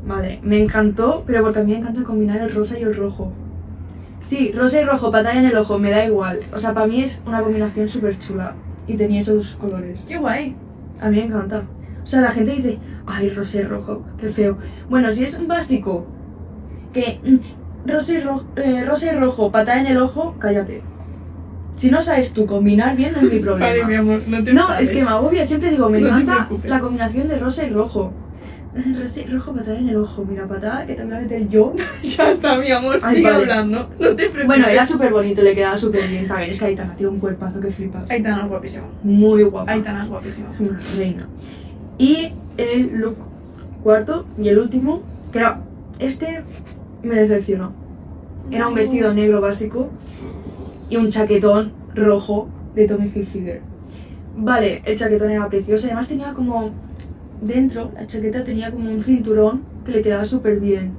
Vale, 0.07 0.41
me 0.43 0.59
encantó, 0.59 1.23
pero 1.27 1.43
porque 1.43 1.61
a 1.61 1.63
mí 1.63 1.73
me 1.73 1.79
encanta 1.79 2.03
combinar 2.03 2.41
el 2.41 2.51
rosa 2.53 2.79
y 2.79 2.83
el 2.83 2.97
rojo. 2.97 3.33
Sí, 4.31 4.53
rosa 4.53 4.81
y 4.81 4.85
rojo, 4.85 5.11
pantalla 5.11 5.41
en 5.41 5.47
el 5.47 5.57
ojo, 5.57 5.77
me 5.81 5.91
da 5.91 6.05
igual. 6.05 6.39
O 6.55 6.59
sea, 6.61 6.73
para 6.73 6.87
mí 6.87 7.03
es 7.03 7.21
una 7.27 7.43
combinación 7.43 7.89
súper 7.89 8.17
chula. 8.21 8.55
Y 8.87 8.95
tenía 8.95 9.23
esos 9.23 9.57
colores. 9.57 10.05
Qué 10.07 10.19
guay. 10.19 10.55
A 11.01 11.09
mí 11.09 11.17
me 11.17 11.25
encanta. 11.25 11.65
O 12.05 12.07
sea, 12.07 12.21
la 12.21 12.31
gente 12.31 12.53
dice, 12.53 12.79
ay, 13.09 13.29
rosa 13.31 13.59
y 13.59 13.63
rojo, 13.65 14.05
qué 14.21 14.29
feo. 14.29 14.57
Bueno, 14.89 15.11
si 15.11 15.25
es 15.25 15.37
un 15.37 15.49
básico, 15.49 16.07
que 16.93 17.19
mm, 17.25 17.89
rosa 17.91 18.13
y, 18.15 18.21
ro- 18.21 18.45
eh, 18.55 18.85
rosa 18.85 19.13
y 19.13 19.17
rojo, 19.19 19.51
patada 19.51 19.81
en 19.81 19.87
el 19.89 19.97
ojo, 19.99 20.37
cállate. 20.39 20.81
Si 21.75 21.91
no 21.91 22.01
sabes 22.01 22.33
tú 22.33 22.47
combinar 22.47 22.97
bien, 22.97 23.11
no 23.13 23.23
es 23.23 23.33
mi 23.33 23.39
problema. 23.47 23.67
Vale, 23.67 23.85
mi 23.85 23.95
amor, 23.97 24.21
no 24.29 24.45
te 24.45 24.53
No, 24.53 24.77
es 24.79 24.93
que 24.93 25.03
me 25.03 25.11
agobia, 25.11 25.45
siempre 25.45 25.71
digo, 25.71 25.91
me 25.91 26.01
No 26.01 26.07
encanta 26.07 26.49
la 26.67 26.79
combinación 26.79 27.27
de 27.27 27.37
rosa 27.41 27.67
y 27.67 27.71
rojo. 27.71 28.13
Rojo, 28.73 29.53
patada 29.53 29.79
en 29.79 29.89
el 29.89 29.97
ojo. 29.97 30.25
Mira, 30.25 30.47
patada 30.47 30.87
que 30.87 30.95
te 30.95 31.05
voy 31.05 31.15
a 31.15 31.21
meter 31.21 31.49
yo. 31.49 31.73
Ya 32.03 32.31
está, 32.31 32.59
mi 32.59 32.71
amor, 32.71 32.99
Ay, 33.03 33.17
sigue 33.17 33.31
vale. 33.31 33.43
hablando. 33.43 33.89
No 33.99 34.09
te 34.09 34.15
preocupes. 34.15 34.47
Bueno, 34.47 34.67
era 34.69 34.85
súper 34.85 35.13
bonito, 35.13 35.43
le 35.43 35.55
quedaba 35.55 35.77
súper 35.77 36.07
bien. 36.09 36.29
También 36.29 36.51
es 36.51 36.59
que 36.59 36.65
Aitana 36.67 36.95
tiene 36.95 37.13
un 37.13 37.19
cuerpazo 37.19 37.61
que 37.61 37.71
flipas. 37.71 38.09
Aitana 38.11 38.43
es 38.43 38.49
guapísima. 38.49 38.85
Muy 39.03 39.43
guapa. 39.43 39.73
Aitana 39.73 40.05
es 40.05 40.09
guapísima. 40.09 40.49
Una 40.59 40.81
reina. 40.97 41.29
Y 41.99 42.33
el 42.57 42.99
look 43.01 43.17
cuarto 43.83 44.27
y 44.39 44.49
el 44.49 44.59
último, 44.59 45.03
que 45.33 45.39
era 45.39 45.61
este, 45.99 46.45
me 47.03 47.17
decepcionó. 47.17 47.73
Era 48.51 48.69
un 48.69 48.75
vestido 48.75 49.13
negro 49.15 49.41
básico 49.41 49.91
y 50.89 50.97
un 50.97 51.09
chaquetón 51.09 51.73
rojo 51.95 52.49
de 52.75 52.87
Tommy 52.87 53.11
Hilfiger. 53.15 53.63
Vale, 54.37 54.83
el 54.85 54.97
chaquetón 54.99 55.31
era 55.31 55.49
precioso, 55.49 55.87
además 55.87 56.09
tenía 56.09 56.33
como 56.33 56.71
dentro, 57.43 57.91
la 57.95 58.07
chaqueta 58.07 58.45
tenía 58.45 58.71
como 58.71 58.91
un 58.91 59.01
cinturón 59.03 59.63
que 59.85 59.93
le 59.93 60.03
quedaba 60.03 60.25
súper 60.25 60.61
bien. 60.61 60.93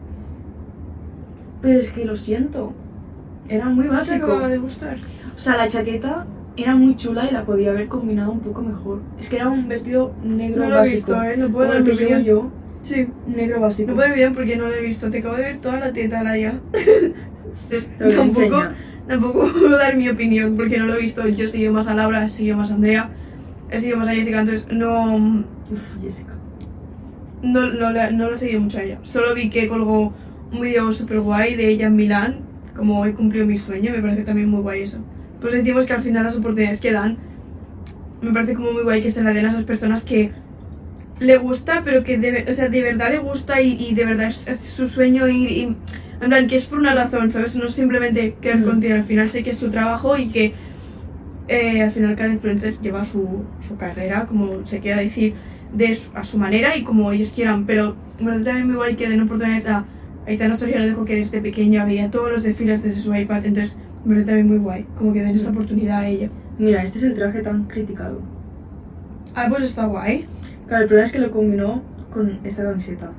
Pero 1.61 1.79
es 1.79 1.91
que 1.91 2.05
lo 2.05 2.15
siento, 2.15 2.73
era 3.47 3.65
muy 3.69 3.85
¿No 3.85 3.91
te 3.91 3.97
básico. 3.97 4.25
acababa 4.25 4.47
de 4.47 4.57
gustar? 4.57 4.97
O 5.35 5.39
sea, 5.39 5.57
la 5.57 5.67
chaqueta 5.67 6.25
era 6.57 6.75
muy 6.75 6.95
chula 6.95 7.27
y 7.29 7.33
la 7.33 7.45
podía 7.45 7.69
haber 7.71 7.87
combinado 7.87 8.31
un 8.31 8.39
poco 8.39 8.61
mejor. 8.61 8.99
Es 9.19 9.29
que 9.29 9.35
era 9.37 9.49
un 9.49 9.67
vestido 9.67 10.11
negro 10.23 10.63
No 10.63 10.69
lo 10.69 10.75
he 10.75 10.79
básico. 10.79 10.95
visto, 10.95 11.23
¿eh? 11.23 11.37
No 11.37 11.49
puedo 11.49 11.73
el 11.73 11.83
que 11.83 11.93
llevo 11.95 12.19
yo, 12.19 12.49
Sí. 12.83 13.07
negro 13.27 13.61
básico. 13.61 13.91
No 13.91 13.95
puedo 13.97 14.09
ver 14.09 14.33
porque 14.33 14.55
no 14.57 14.67
lo 14.67 14.73
he 14.73 14.81
visto. 14.81 15.09
Te 15.11 15.19
acabo 15.19 15.35
de 15.35 15.43
ver 15.43 15.57
toda 15.59 15.79
la 15.79 15.93
teta, 15.93 16.23
Laia. 16.23 16.59
Entonces, 16.73 17.91
Te 17.97 18.03
voy 18.05 18.13
a 18.13 18.17
tampoco, 18.17 18.61
tampoco 19.07 19.51
puedo 19.53 19.77
dar 19.77 19.95
mi 19.95 20.09
opinión 20.09 20.55
porque 20.57 20.79
no 20.79 20.87
lo 20.87 20.95
he 20.95 21.01
visto. 21.01 21.27
Yo 21.27 21.47
sigo 21.47 21.73
más 21.73 21.87
a 21.87 21.93
Laura, 21.93 22.27
sigo 22.29 22.57
más 22.57 22.71
a 22.71 22.75
Andrea, 22.75 23.09
he 23.69 23.79
seguido 23.79 23.97
más 23.99 24.07
a 24.09 24.13
Jessica, 24.13 24.39
entonces 24.41 24.67
no, 24.71 25.43
Uf, 25.71 25.97
Jessica. 26.01 26.33
no, 27.41 27.71
no, 27.71 27.91
la- 27.91 28.11
no 28.11 28.27
lo 28.27 28.33
he 28.33 28.37
seguido 28.37 28.61
mucho 28.61 28.77
a 28.79 28.83
ella. 28.83 28.99
Solo 29.03 29.33
vi 29.33 29.49
que 29.49 29.67
colgó 29.67 30.13
un 30.51 30.61
vídeo 30.61 30.91
súper 30.91 31.21
guay 31.21 31.55
de 31.55 31.69
ella 31.69 31.87
en 31.87 31.95
Milán, 31.95 32.39
como 32.75 33.05
he 33.05 33.13
cumplido 33.13 33.45
mi 33.45 33.57
sueño, 33.57 33.91
me 33.91 34.01
parece 34.01 34.23
también 34.23 34.49
muy 34.49 34.61
guay 34.61 34.83
eso. 34.83 34.99
Pues 35.39 35.53
decimos 35.53 35.85
que 35.85 35.93
al 35.93 36.01
final 36.03 36.23
las 36.23 36.37
oportunidades 36.37 36.79
que 36.81 36.91
dan, 36.91 37.17
me 38.21 38.31
parece 38.31 38.53
como 38.55 38.71
muy 38.73 38.83
guay 38.83 39.01
que 39.01 39.09
se 39.09 39.23
la 39.23 39.33
den 39.33 39.45
a 39.47 39.49
esas 39.51 39.63
personas 39.63 40.03
que 40.03 40.31
le 41.19 41.37
gusta, 41.37 41.81
pero 41.83 42.03
que 42.03 42.17
de, 42.17 42.45
o 42.49 42.53
sea, 42.53 42.69
de 42.69 42.81
verdad 42.83 43.09
le 43.11 43.19
gusta 43.19 43.61
y, 43.61 43.73
y 43.89 43.93
de 43.95 44.05
verdad 44.05 44.27
es, 44.27 44.47
es 44.47 44.59
su 44.59 44.87
sueño 44.87 45.27
ir 45.27 45.51
y, 45.51 45.61
en 45.63 46.29
plan, 46.29 46.47
que 46.47 46.55
es 46.55 46.65
por 46.65 46.77
una 46.79 46.93
razón, 46.93 47.31
¿sabes? 47.31 47.55
No 47.55 47.67
simplemente 47.69 48.35
querer 48.41 48.59
Mm. 48.59 48.63
contigo, 48.65 48.93
al 48.95 49.03
final 49.03 49.29
sé 49.29 49.41
que 49.43 49.49
es 49.51 49.57
su 49.57 49.71
trabajo 49.71 50.17
y 50.17 50.27
que 50.29 50.53
eh, 51.47 51.81
al 51.81 51.91
final 51.91 52.15
cada 52.15 52.29
influencer 52.31 52.79
lleva 52.81 53.03
su, 53.03 53.43
su 53.61 53.75
carrera, 53.77 54.25
como 54.27 54.65
se 54.67 54.79
quiera 54.79 54.99
decir, 54.99 55.33
de 55.73 55.95
su- 55.95 56.15
a 56.17 56.23
su 56.23 56.37
manera 56.37 56.75
y 56.75 56.83
como 56.83 57.11
ellos 57.11 57.31
quieran, 57.33 57.65
pero 57.65 57.95
me 58.19 58.25
parece 58.25 58.45
también 58.45 58.67
muy 58.67 58.75
guay 58.75 58.95
que 58.95 59.07
den 59.09 59.21
oportunidades 59.21 59.67
a 59.67 59.85
Aitana 60.27 60.55
Soriano, 60.55 60.85
dijo 60.85 61.05
que 61.05 61.15
desde 61.15 61.41
pequeña 61.41 61.85
veía 61.85 62.11
todos 62.11 62.31
los 62.31 62.43
desfiles 62.43 62.83
desde 62.83 62.99
su 63.01 63.13
iPad, 63.15 63.45
entonces 63.45 63.77
Me 64.03 64.15
parece 64.15 64.25
también 64.25 64.47
muy 64.47 64.57
guay, 64.57 64.85
como 64.97 65.13
que 65.13 65.21
den 65.21 65.35
esta 65.35 65.51
oportunidad 65.51 65.99
a 65.99 66.07
ella. 66.07 66.29
Mira, 66.57 66.81
este 66.81 66.97
es 66.97 67.03
el 67.03 67.13
traje 67.13 67.41
tan 67.43 67.65
criticado. 67.65 68.19
Ah, 69.35 69.45
pues 69.47 69.63
está 69.63 69.85
guay. 69.85 70.25
Claro, 70.67 70.81
el 70.83 70.87
problema 70.87 71.05
es 71.05 71.11
que 71.11 71.19
lo 71.19 71.29
combinó 71.29 71.83
con 72.11 72.39
esta 72.43 72.63
camiseta. 72.63 73.11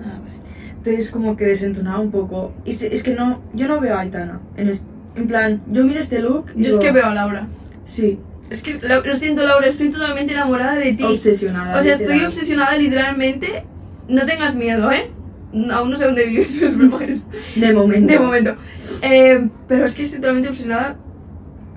Ah, 0.00 0.18
vale. 0.20 0.32
Entonces 0.78 1.10
como 1.10 1.36
que 1.36 1.44
desentonaba 1.44 2.00
un 2.00 2.10
poco. 2.10 2.52
Y 2.64 2.72
se- 2.72 2.94
es 2.94 3.02
que 3.02 3.14
no, 3.14 3.40
yo 3.52 3.68
no 3.68 3.78
veo 3.80 3.94
a 3.94 4.00
Aitana. 4.00 4.40
En, 4.56 4.68
es- 4.70 4.84
en 5.16 5.28
plan, 5.28 5.60
yo 5.70 5.84
miro 5.84 6.00
este 6.00 6.20
look 6.20 6.46
y 6.56 6.62
Yo 6.62 6.70
es 6.70 6.78
que 6.78 6.92
veo 6.92 7.04
a 7.06 7.14
Laura. 7.14 7.46
Sí, 7.84 8.18
Es 8.52 8.62
que, 8.62 8.78
lo, 8.86 9.02
lo 9.02 9.16
siento, 9.16 9.44
Laura, 9.44 9.66
estoy 9.66 9.90
totalmente 9.90 10.34
enamorada 10.34 10.74
de 10.74 10.92
ti. 10.92 11.04
obsesionada. 11.04 11.78
O 11.78 11.82
sea, 11.82 11.94
estoy 11.94 12.22
obsesionada 12.24 12.76
literalmente. 12.76 13.64
No 14.08 14.26
tengas 14.26 14.54
miedo, 14.54 14.90
¿eh? 14.92 15.10
No, 15.52 15.74
aún 15.74 15.90
no 15.90 15.96
sé 15.96 16.04
dónde 16.04 16.26
vives. 16.26 16.60
De 17.56 17.72
momento. 17.72 18.12
De 18.12 18.18
momento. 18.18 18.56
Eh, 19.00 19.48
pero 19.68 19.86
es 19.86 19.94
que 19.94 20.02
estoy 20.02 20.20
totalmente 20.20 20.50
obsesionada. 20.50 20.96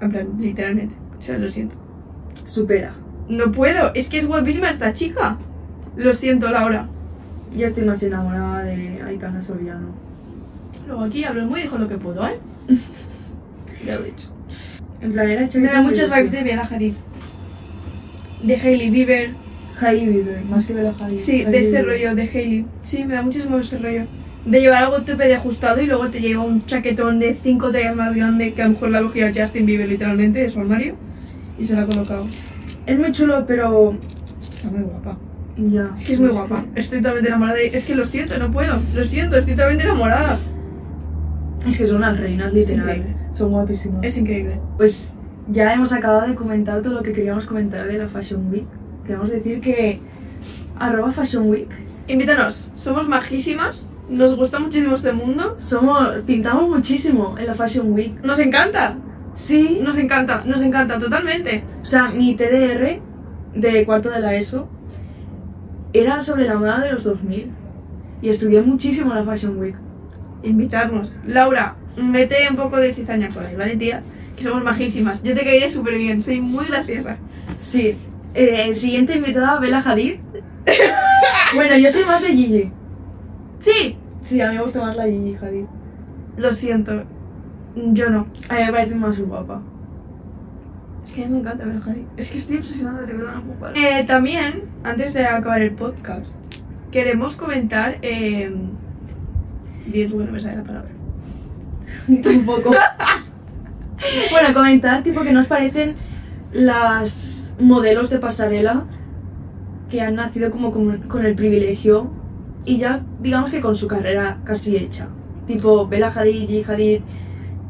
En 0.01 0.11
plan, 0.11 0.27
literalmente. 0.37 0.95
O 1.17 1.21
sea, 1.21 1.37
lo 1.37 1.47
siento. 1.47 1.75
Supera. 2.43 2.93
No 3.29 3.51
puedo. 3.51 3.93
Es 3.93 4.09
que 4.09 4.17
es 4.17 4.27
guapísima 4.27 4.69
esta 4.69 4.93
chica. 4.93 5.37
Lo 5.95 6.13
siento, 6.13 6.51
Laura. 6.51 6.89
Yo 7.55 7.67
estoy 7.67 7.85
más 7.85 8.03
enamorada 8.03 8.63
de 8.63 9.01
Aitana 9.01 9.41
Soriano. 9.41 9.95
Luego 10.87 11.03
aquí 11.03 11.23
hablo 11.23 11.45
muy 11.45 11.61
dijo 11.61 11.77
lo 11.77 11.87
que 11.87 11.97
puedo, 11.97 12.27
¿eh? 12.27 12.37
Ya 13.85 13.95
lo 13.95 14.01
he 14.01 14.11
dicho. 14.11 14.34
En 15.05 15.11
plan, 15.11 15.29
era 15.29 15.47
Me 15.53 15.67
da 15.67 15.81
muchas 15.83 16.09
vibes 16.09 16.31
de 16.31 16.43
Bella 16.43 16.67
Hadid. 16.69 16.93
De 18.41 18.55
Hailey 18.55 18.89
Bieber. 18.89 19.29
Hailey 19.79 20.07
Bieber, 20.07 20.43
más 20.45 20.65
que 20.65 20.73
Bella 20.73 20.93
Hadid. 20.99 21.19
Sí, 21.19 21.37
de 21.37 21.45
Hailey 21.45 21.59
este 21.59 21.71
Bieber. 21.73 21.85
rollo 21.85 22.15
de 22.15 22.21
Hailey. 22.23 22.65
Sí, 22.81 23.05
me 23.05 23.13
da 23.13 23.21
muchísimo 23.21 23.59
ese 23.59 23.77
rollo. 23.77 24.05
De 24.45 24.61
llevar 24.61 24.83
algo 24.83 25.03
tope 25.03 25.27
de 25.27 25.35
ajustado 25.35 25.79
y 25.81 25.85
luego 25.85 26.09
te 26.09 26.21
lleva 26.21 26.43
un 26.43 26.65
chaquetón 26.65 27.19
de 27.19 27.35
5 27.35 27.69
tallas 27.69 27.95
más 27.95 28.15
grande 28.15 28.53
que 28.53 28.63
a 28.63 28.65
lo 28.65 28.71
mejor 28.71 28.89
la 28.89 29.01
cogido 29.03 29.27
Justin 29.35 29.67
Bieber 29.67 29.87
literalmente 29.87 30.39
de 30.39 30.49
su 30.49 30.59
armario 30.59 30.95
y 31.59 31.65
se 31.65 31.75
lo 31.75 31.81
ha 31.81 31.85
colocado. 31.85 32.25
Es 32.87 32.97
muy 32.97 33.11
chulo, 33.11 33.45
pero... 33.45 33.95
Está 34.55 34.69
muy 34.69 34.81
guapa. 34.81 35.19
Ya. 35.57 35.91
Es 35.95 36.05
que 36.05 36.13
es 36.13 36.19
muy 36.19 36.29
guapa. 36.29 36.65
Estoy 36.73 36.99
totalmente 36.99 37.29
enamorada 37.29 37.57
de... 37.57 37.67
Es 37.67 37.85
que 37.85 37.93
lo 37.93 38.07
siento, 38.07 38.39
no 38.39 38.51
puedo. 38.51 38.79
Lo 38.95 39.03
siento, 39.03 39.37
estoy 39.37 39.53
totalmente 39.53 39.83
enamorada. 39.83 40.39
Es 41.67 41.77
que 41.77 41.85
son 41.85 42.01
las 42.01 42.19
reinas, 42.19 42.51
literal. 42.51 43.14
Son 43.35 43.51
guapísimas. 43.51 44.03
Es 44.03 44.17
increíble. 44.17 44.59
Pues 44.77 45.17
ya 45.49 45.73
hemos 45.73 45.93
acabado 45.93 46.27
de 46.27 46.35
comentar 46.35 46.81
todo 46.81 46.93
lo 46.93 47.03
que 47.03 47.13
queríamos 47.13 47.45
comentar 47.45 47.85
de 47.87 47.97
la 47.97 48.07
Fashion 48.07 48.49
Week. 48.51 48.65
Queremos 49.05 49.29
decir 49.29 49.61
que 49.61 49.99
arroba 50.79 51.11
Fashion 51.11 51.49
Week 51.49 51.69
Invítanos. 52.07 52.71
Somos 52.75 53.07
majísimas. 53.07 53.87
Nos 54.09 54.35
gusta 54.35 54.59
muchísimo 54.59 54.95
este 54.95 55.11
mundo. 55.11 55.57
somos 55.59 56.19
pintamos 56.27 56.69
muchísimo 56.69 57.35
en 57.39 57.47
la 57.47 57.55
Fashion 57.55 57.91
Week. 57.93 58.23
Nos 58.23 58.37
encanta. 58.39 58.97
Sí, 59.33 59.79
Nos 59.81 59.97
encanta. 59.97 60.43
Nos 60.45 60.61
encanta 60.61 60.99
totalmente. 60.99 61.63
o 61.81 61.85
sea, 61.85 62.09
mi 62.09 62.35
TDR 62.35 63.01
de 63.55 63.85
cuarto 63.85 64.09
de 64.11 64.19
la 64.19 64.35
ESO 64.35 64.67
era 65.93 66.21
sobre 66.21 66.45
la 66.45 66.57
moda 66.57 66.79
de 66.81 66.91
los 66.91 67.03
2000 67.05 67.51
y 68.21 68.29
estudié 68.29 68.61
muchísimo 68.61 69.13
la 69.13 69.23
Fashion 69.23 69.57
Week. 69.57 69.75
Invitarnos. 70.43 71.17
Laura, 71.25 71.75
mete 71.97 72.47
un 72.49 72.55
poco 72.55 72.77
de 72.77 72.93
cizaña 72.93 73.29
por 73.29 73.43
ahí, 73.43 73.55
¿vale, 73.55 73.75
tía? 73.75 74.03
Que 74.35 74.43
somos 74.43 74.63
majísimas. 74.63 75.23
Yo 75.23 75.33
te 75.33 75.43
caeré 75.43 75.69
súper 75.69 75.97
bien. 75.97 76.21
Soy 76.21 76.41
muy 76.41 76.65
graciosa. 76.65 77.17
Sí. 77.59 77.95
Eh, 78.33 78.73
siguiente 78.73 79.15
invitada, 79.15 79.59
Bella 79.59 79.79
Hadid. 79.79 80.15
bueno, 81.55 81.77
yo 81.77 81.89
soy 81.89 82.03
más 82.05 82.21
de 82.21 82.29
Gigi. 82.29 82.71
Sí. 83.59 83.97
Sí, 84.21 84.41
a 84.41 84.49
mí 84.49 84.57
me 84.57 84.63
gusta 84.63 84.81
más 84.81 84.97
la 84.97 85.05
Gigi 85.05 85.35
Hadid. 85.35 85.65
Lo 86.37 86.51
siento. 86.51 87.03
Yo 87.75 88.09
no. 88.09 88.27
A 88.49 88.55
mí 88.55 88.63
me 88.65 88.71
parece 88.71 88.95
más 88.95 89.19
guapa. 89.19 89.61
Es 91.05 91.13
que 91.13 91.23
a 91.23 91.27
mí 91.27 91.33
me 91.33 91.39
encanta 91.39 91.65
ver 91.65 91.79
Harry. 91.85 92.07
Es 92.17 92.31
que 92.31 92.39
estoy 92.39 92.57
obsesionada 92.57 93.01
de 93.03 93.13
parar. 93.13 93.77
Eh, 93.77 94.03
también, 94.05 94.63
antes 94.83 95.13
de 95.13 95.25
acabar 95.25 95.61
el 95.61 95.71
podcast, 95.71 96.33
queremos 96.91 97.35
comentar. 97.35 97.99
Eh... 98.01 98.51
Que 99.91 100.07
no 100.07 100.31
me 100.31 100.39
sale 100.39 100.57
la 100.57 100.63
palabra. 100.63 100.89
Tampoco. 102.23 102.71
bueno, 104.31 104.53
comentar, 104.53 105.03
tipo, 105.03 105.21
que 105.21 105.31
nos 105.31 105.47
parecen 105.47 105.95
las 106.51 107.55
modelos 107.59 108.09
de 108.09 108.19
pasarela 108.19 108.85
que 109.89 110.01
han 110.01 110.15
nacido 110.15 110.51
como 110.51 110.71
con, 110.71 110.99
con 111.03 111.25
el 111.25 111.35
privilegio 111.35 112.11
y 112.65 112.77
ya, 112.77 113.03
digamos 113.21 113.51
que 113.51 113.61
con 113.61 113.75
su 113.75 113.87
carrera 113.87 114.39
casi 114.43 114.75
hecha. 114.75 115.07
Tipo, 115.45 115.87
Bella 115.87 116.11
Hadid, 116.13 116.47
Gigi 116.47 116.63
Hadid, 116.63 117.01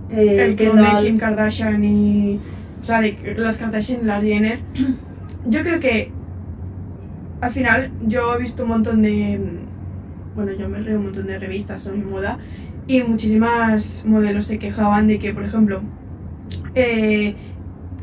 eh, 0.10 0.46
el 0.46 0.56
Kendall. 0.56 1.04
Kim 1.04 1.18
Kardashian 1.18 1.84
y. 1.84 2.40
O 2.82 2.86
sea, 2.86 3.02
de 3.02 3.36
las 3.38 3.58
Kardashian 3.58 4.02
y 4.04 4.06
las 4.06 4.24
Jenner. 4.24 4.60
Yo 5.48 5.62
creo 5.62 5.80
que. 5.80 6.12
Al 7.42 7.52
final, 7.52 7.92
yo 8.08 8.34
he 8.34 8.40
visto 8.40 8.64
un 8.64 8.70
montón 8.70 9.02
de. 9.02 9.40
Bueno, 10.36 10.52
yo 10.54 10.68
me 10.70 10.82
leo 10.82 10.98
un 10.98 11.06
montón 11.06 11.28
de 11.28 11.40
revistas 11.40 11.82
sobre 11.84 12.00
moda. 12.04 12.38
Y 12.88 13.02
muchísimas 13.02 14.04
modelos 14.06 14.46
se 14.46 14.60
quejaban 14.60 15.08
de 15.08 15.18
que, 15.18 15.34
por 15.34 15.44
ejemplo, 15.44 15.82
eh, 16.76 17.36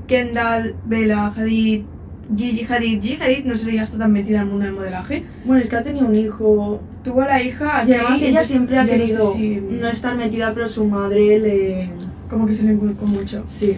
Kendall, 0.06 0.74
Bella 0.86 1.26
Hadid, 1.28 1.82
Gigi 2.36 2.64
Hadid. 2.64 3.00
Gigi 3.02 3.22
Hadid 3.22 3.44
no 3.44 3.56
sé 3.56 3.70
si 3.70 3.76
ya 3.76 3.82
está 3.82 3.98
tan 3.98 4.12
metida 4.12 4.38
en 4.38 4.42
el 4.44 4.48
mundo 4.48 4.64
del 4.64 4.74
modelaje. 4.74 5.24
Bueno, 5.44 5.62
es 5.62 5.68
que 5.68 5.76
ha 5.76 5.84
tenido 5.84 6.06
un 6.06 6.16
hijo. 6.16 6.80
Tuvo 7.04 7.22
a 7.22 7.26
la 7.26 7.42
hija. 7.42 7.84
Y 7.86 7.92
además 7.92 8.22
ella 8.22 8.42
siempre 8.42 8.78
ha 8.78 8.84
ya 8.84 8.92
no 8.92 8.92
sé 8.92 8.98
querido 8.98 9.32
si- 9.32 9.60
no 9.70 9.88
estar 9.88 10.16
metida, 10.16 10.52
pero 10.54 10.68
su 10.68 10.84
madre 10.84 11.38
le. 11.38 11.90
Como 12.30 12.46
que 12.46 12.54
se 12.54 12.62
le 12.64 12.72
inculcó 12.72 13.06
mucho. 13.06 13.44
Sí. 13.46 13.76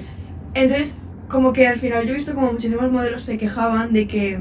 Entonces, 0.54 0.96
como 1.28 1.52
que 1.52 1.66
al 1.66 1.76
final 1.78 2.04
yo 2.06 2.12
he 2.12 2.16
visto 2.16 2.34
como 2.34 2.52
muchísimos 2.52 2.90
modelos 2.92 3.22
se 3.22 3.36
quejaban 3.38 3.92
de 3.92 4.06
que, 4.06 4.38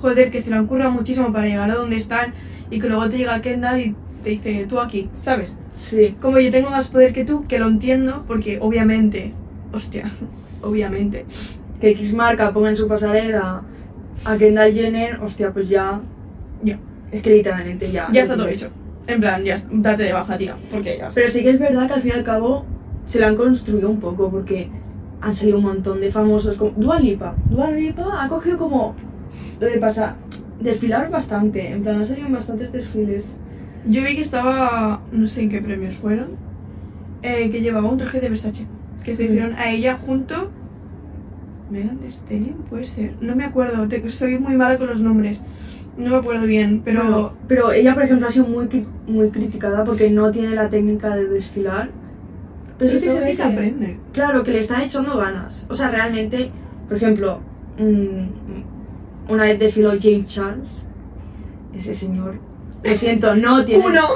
joder, 0.00 0.30
que 0.30 0.40
se 0.40 0.50
le 0.50 0.58
ocurra 0.58 0.90
muchísimo 0.90 1.32
para 1.32 1.46
llegar 1.46 1.70
a 1.70 1.74
donde 1.76 1.96
están 1.96 2.34
y 2.72 2.80
que 2.80 2.88
luego 2.88 3.08
te 3.08 3.18
llega 3.18 3.42
Kendall 3.42 3.80
y 3.80 3.94
te 4.24 4.30
dice, 4.30 4.66
tú 4.66 4.80
aquí, 4.80 5.10
¿sabes? 5.14 5.54
Sí. 5.76 6.16
Como 6.20 6.38
yo 6.38 6.50
tengo 6.50 6.70
más 6.70 6.88
poder 6.88 7.12
que 7.12 7.24
tú, 7.24 7.46
que 7.46 7.58
lo 7.58 7.68
entiendo, 7.68 8.24
porque 8.26 8.58
obviamente, 8.60 9.34
hostia, 9.72 10.10
obviamente, 10.62 11.26
Que 11.80 11.90
X 11.90 12.14
marca 12.14 12.52
ponga 12.52 12.70
en 12.70 12.76
su 12.76 12.88
pasarela 12.88 13.62
a 14.24 14.36
Kendall 14.38 14.72
Jenner, 14.72 15.20
hostia, 15.20 15.52
pues 15.52 15.68
ya. 15.68 16.00
Ya. 16.62 16.78
Es 17.10 17.20
que 17.20 17.30
literalmente 17.34 17.90
ya. 17.90 18.08
ya 18.10 18.22
está 18.22 18.36
todo 18.36 18.48
hecho. 18.48 18.70
En 19.06 19.20
plan, 19.20 19.44
ya, 19.44 19.60
date 19.70 20.04
de 20.04 20.12
baja, 20.12 20.38
tía, 20.38 20.56
porque 20.70 20.96
ya. 20.96 21.10
Pero 21.12 21.28
sí 21.28 21.42
que 21.42 21.50
es 21.50 21.58
verdad 21.58 21.88
que 21.88 21.94
al 21.94 22.00
fin 22.00 22.12
y 22.14 22.18
al 22.18 22.24
cabo 22.24 22.64
se 23.04 23.20
la 23.20 23.26
han 23.26 23.36
construido 23.36 23.90
un 23.90 24.00
poco 24.00 24.30
porque 24.30 24.70
han 25.20 25.34
salido 25.34 25.58
un 25.58 25.64
montón 25.64 26.00
de 26.00 26.10
famosos 26.10 26.56
como 26.56 26.70
Dua 26.70 26.98
Lipa. 27.00 27.34
Dua 27.50 27.70
Lipa 27.70 28.22
ha 28.22 28.28
cogido 28.28 28.56
como 28.56 28.94
lo 29.60 29.66
de 29.66 29.78
pasar, 29.78 30.16
desfilar 30.62 31.10
bastante, 31.10 31.70
en 31.70 31.82
plan 31.82 32.00
ha 32.00 32.04
salido 32.04 32.28
bastantes 32.30 32.72
desfiles. 32.72 33.36
Yo 33.88 34.02
vi 34.02 34.14
que 34.14 34.20
estaba, 34.22 35.02
no 35.12 35.26
sé 35.28 35.42
en 35.42 35.50
qué 35.50 35.60
premios 35.60 35.94
fueron, 35.96 36.28
eh, 37.22 37.50
que 37.50 37.60
llevaba 37.60 37.88
un 37.90 37.98
traje 37.98 38.20
de 38.20 38.28
Versace, 38.28 38.66
que 39.04 39.14
se 39.14 39.24
hicieron 39.24 39.54
a 39.54 39.70
ella 39.70 39.98
junto... 40.04 40.50
Megan 41.70 41.98
Stallion, 42.10 42.56
puede 42.68 42.84
ser. 42.84 43.14
No 43.22 43.34
me 43.34 43.44
acuerdo, 43.44 43.88
te- 43.88 44.06
soy 44.10 44.38
muy 44.38 44.54
mala 44.56 44.76
con 44.76 44.88
los 44.88 45.00
nombres. 45.00 45.40
No 45.96 46.10
me 46.10 46.16
acuerdo 46.16 46.44
bien, 46.46 46.82
pero... 46.84 47.00
Pero, 47.02 47.32
pero 47.48 47.72
ella, 47.72 47.94
por 47.94 48.02
ejemplo, 48.02 48.26
ha 48.26 48.30
sido 48.30 48.46
muy, 48.46 48.68
muy 49.06 49.30
criticada 49.30 49.82
porque 49.84 50.10
no 50.10 50.30
tiene 50.30 50.54
la 50.54 50.68
técnica 50.68 51.16
de 51.16 51.28
desfilar. 51.28 51.90
Pero 52.78 52.90
sí 52.90 52.98
que 52.98 53.04
eso 53.04 53.14
se 53.18 53.24
ve 53.24 53.34
que- 53.34 53.42
aprende. 53.42 53.98
Claro, 54.12 54.42
que 54.44 54.52
le 54.52 54.58
están 54.60 54.82
echando 54.82 55.16
ganas. 55.16 55.66
O 55.70 55.74
sea, 55.74 55.88
realmente, 55.90 56.50
por 56.88 56.98
ejemplo, 56.98 57.40
mm, 57.78 58.71
una 59.28 59.44
vez 59.44 59.58
desfiló 59.58 59.92
James 60.00 60.26
Charles. 60.26 60.86
Ese 61.74 61.94
señor, 61.94 62.38
lo 62.82 62.96
siento, 62.96 63.34
no 63.34 63.64
tiene. 63.64 63.86
¡Uno! 63.86 64.02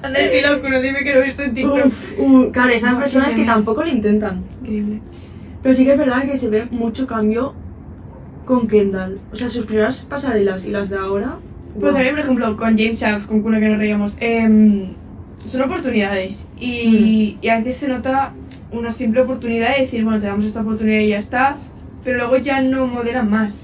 Cuando 0.00 0.18
el 0.18 0.28
filo 0.28 0.54
oscuro, 0.54 0.80
dime 0.80 1.04
que 1.04 1.14
lo 1.14 1.20
he 1.20 1.26
visto 1.26 1.42
en 1.42 1.54
TikTok. 1.54 1.86
Uf, 1.86 2.18
uh, 2.18 2.50
claro, 2.52 2.70
esas 2.70 2.92
Muchos 2.92 3.04
personas 3.04 3.34
que 3.34 3.44
tampoco 3.44 3.82
lo 3.82 3.90
intentan. 3.90 4.42
Increíble. 4.60 5.02
Pero 5.62 5.74
sí 5.74 5.84
que 5.84 5.92
es 5.92 5.98
verdad 5.98 6.24
que 6.24 6.38
se 6.38 6.48
ve 6.48 6.66
mucho 6.70 7.06
cambio 7.06 7.52
con 8.46 8.66
Kendall. 8.66 9.20
O 9.30 9.36
sea, 9.36 9.50
sus 9.50 9.66
primeras 9.66 10.04
pasarelas 10.04 10.64
y 10.66 10.70
las 10.70 10.88
de 10.88 10.96
ahora. 10.96 11.36
Pero 11.74 11.80
guau. 11.80 11.92
también, 11.92 12.14
por 12.14 12.24
ejemplo, 12.24 12.56
con 12.56 12.78
James 12.78 12.98
Charles, 12.98 13.26
con 13.26 13.42
Kuna 13.42 13.60
que 13.60 13.68
nos 13.68 13.78
reíamos, 13.78 14.16
em, 14.20 14.94
son 15.44 15.62
oportunidades. 15.62 16.48
Y, 16.58 17.36
y 17.42 17.48
a 17.48 17.58
veces 17.58 17.76
se 17.76 17.88
nota 17.88 18.32
una 18.72 18.90
simple 18.90 19.20
oportunidad 19.20 19.76
de 19.76 19.82
decir, 19.82 20.04
bueno, 20.04 20.20
te 20.20 20.26
damos 20.26 20.44
esta 20.44 20.60
oportunidad 20.60 21.00
y 21.00 21.08
ya 21.08 21.18
está, 21.18 21.56
pero 22.04 22.18
luego 22.18 22.36
ya 22.38 22.60
no 22.60 22.86
modelan 22.86 23.30
más. 23.30 23.62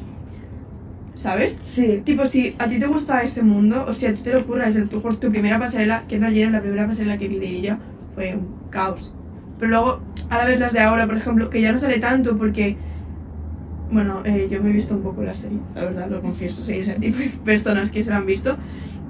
¿Sabes? 1.15 1.57
Sí, 1.61 2.03
Tipo, 2.05 2.27
si 2.27 2.55
a 2.59 2.67
ti 2.67 2.79
te 2.79 2.87
gusta 2.87 3.23
ese 3.23 3.43
mundo, 3.43 3.85
o 3.87 3.93
si 3.93 4.07
a 4.07 4.15
ti 4.15 4.23
te 4.23 4.33
lo 4.33 4.41
ocurre 4.41 4.67
desde 4.67 4.87
tu, 4.87 5.01
tu 5.01 5.31
primera 5.31 5.59
pasarela, 5.59 6.05
que 6.09 6.19
tal 6.19 6.35
Jenner, 6.35 6.53
la 6.53 6.61
primera 6.61 6.87
pasarela 6.87 7.19
que 7.19 7.29
vi 7.29 7.39
de 7.39 7.49
ella, 7.49 7.79
fue 8.15 8.35
un 8.35 8.49
caos. 8.71 9.15
Pero 9.59 9.71
luego, 9.71 10.01
ahora 10.29 10.45
ves 10.47 10.59
las 10.59 10.73
de 10.73 10.81
ahora, 10.81 11.07
por 11.07 11.17
ejemplo, 11.17 11.51
que 11.51 11.61
ya 11.61 11.73
no 11.73 11.79
sale 11.79 11.99
tanto 11.99 12.37
porque. 12.37 12.77
Bueno, 13.91 14.23
eh, 14.25 14.49
yo 14.51 14.61
me 14.63 14.71
he 14.71 14.73
visto 14.73 14.95
un 14.95 15.03
poco 15.03 15.23
la 15.23 15.35
serie, 15.35 15.59
la 15.75 15.85
verdad, 15.85 16.11
lo 16.11 16.21
confieso, 16.21 16.65
soy 16.65 16.79
ese 16.79 16.95
tipo 16.95 17.19
de 17.19 17.29
personas 17.45 17.93
que 17.93 18.03
se 18.03 18.11
la 18.11 18.17
han 18.17 18.27
visto. 18.27 18.57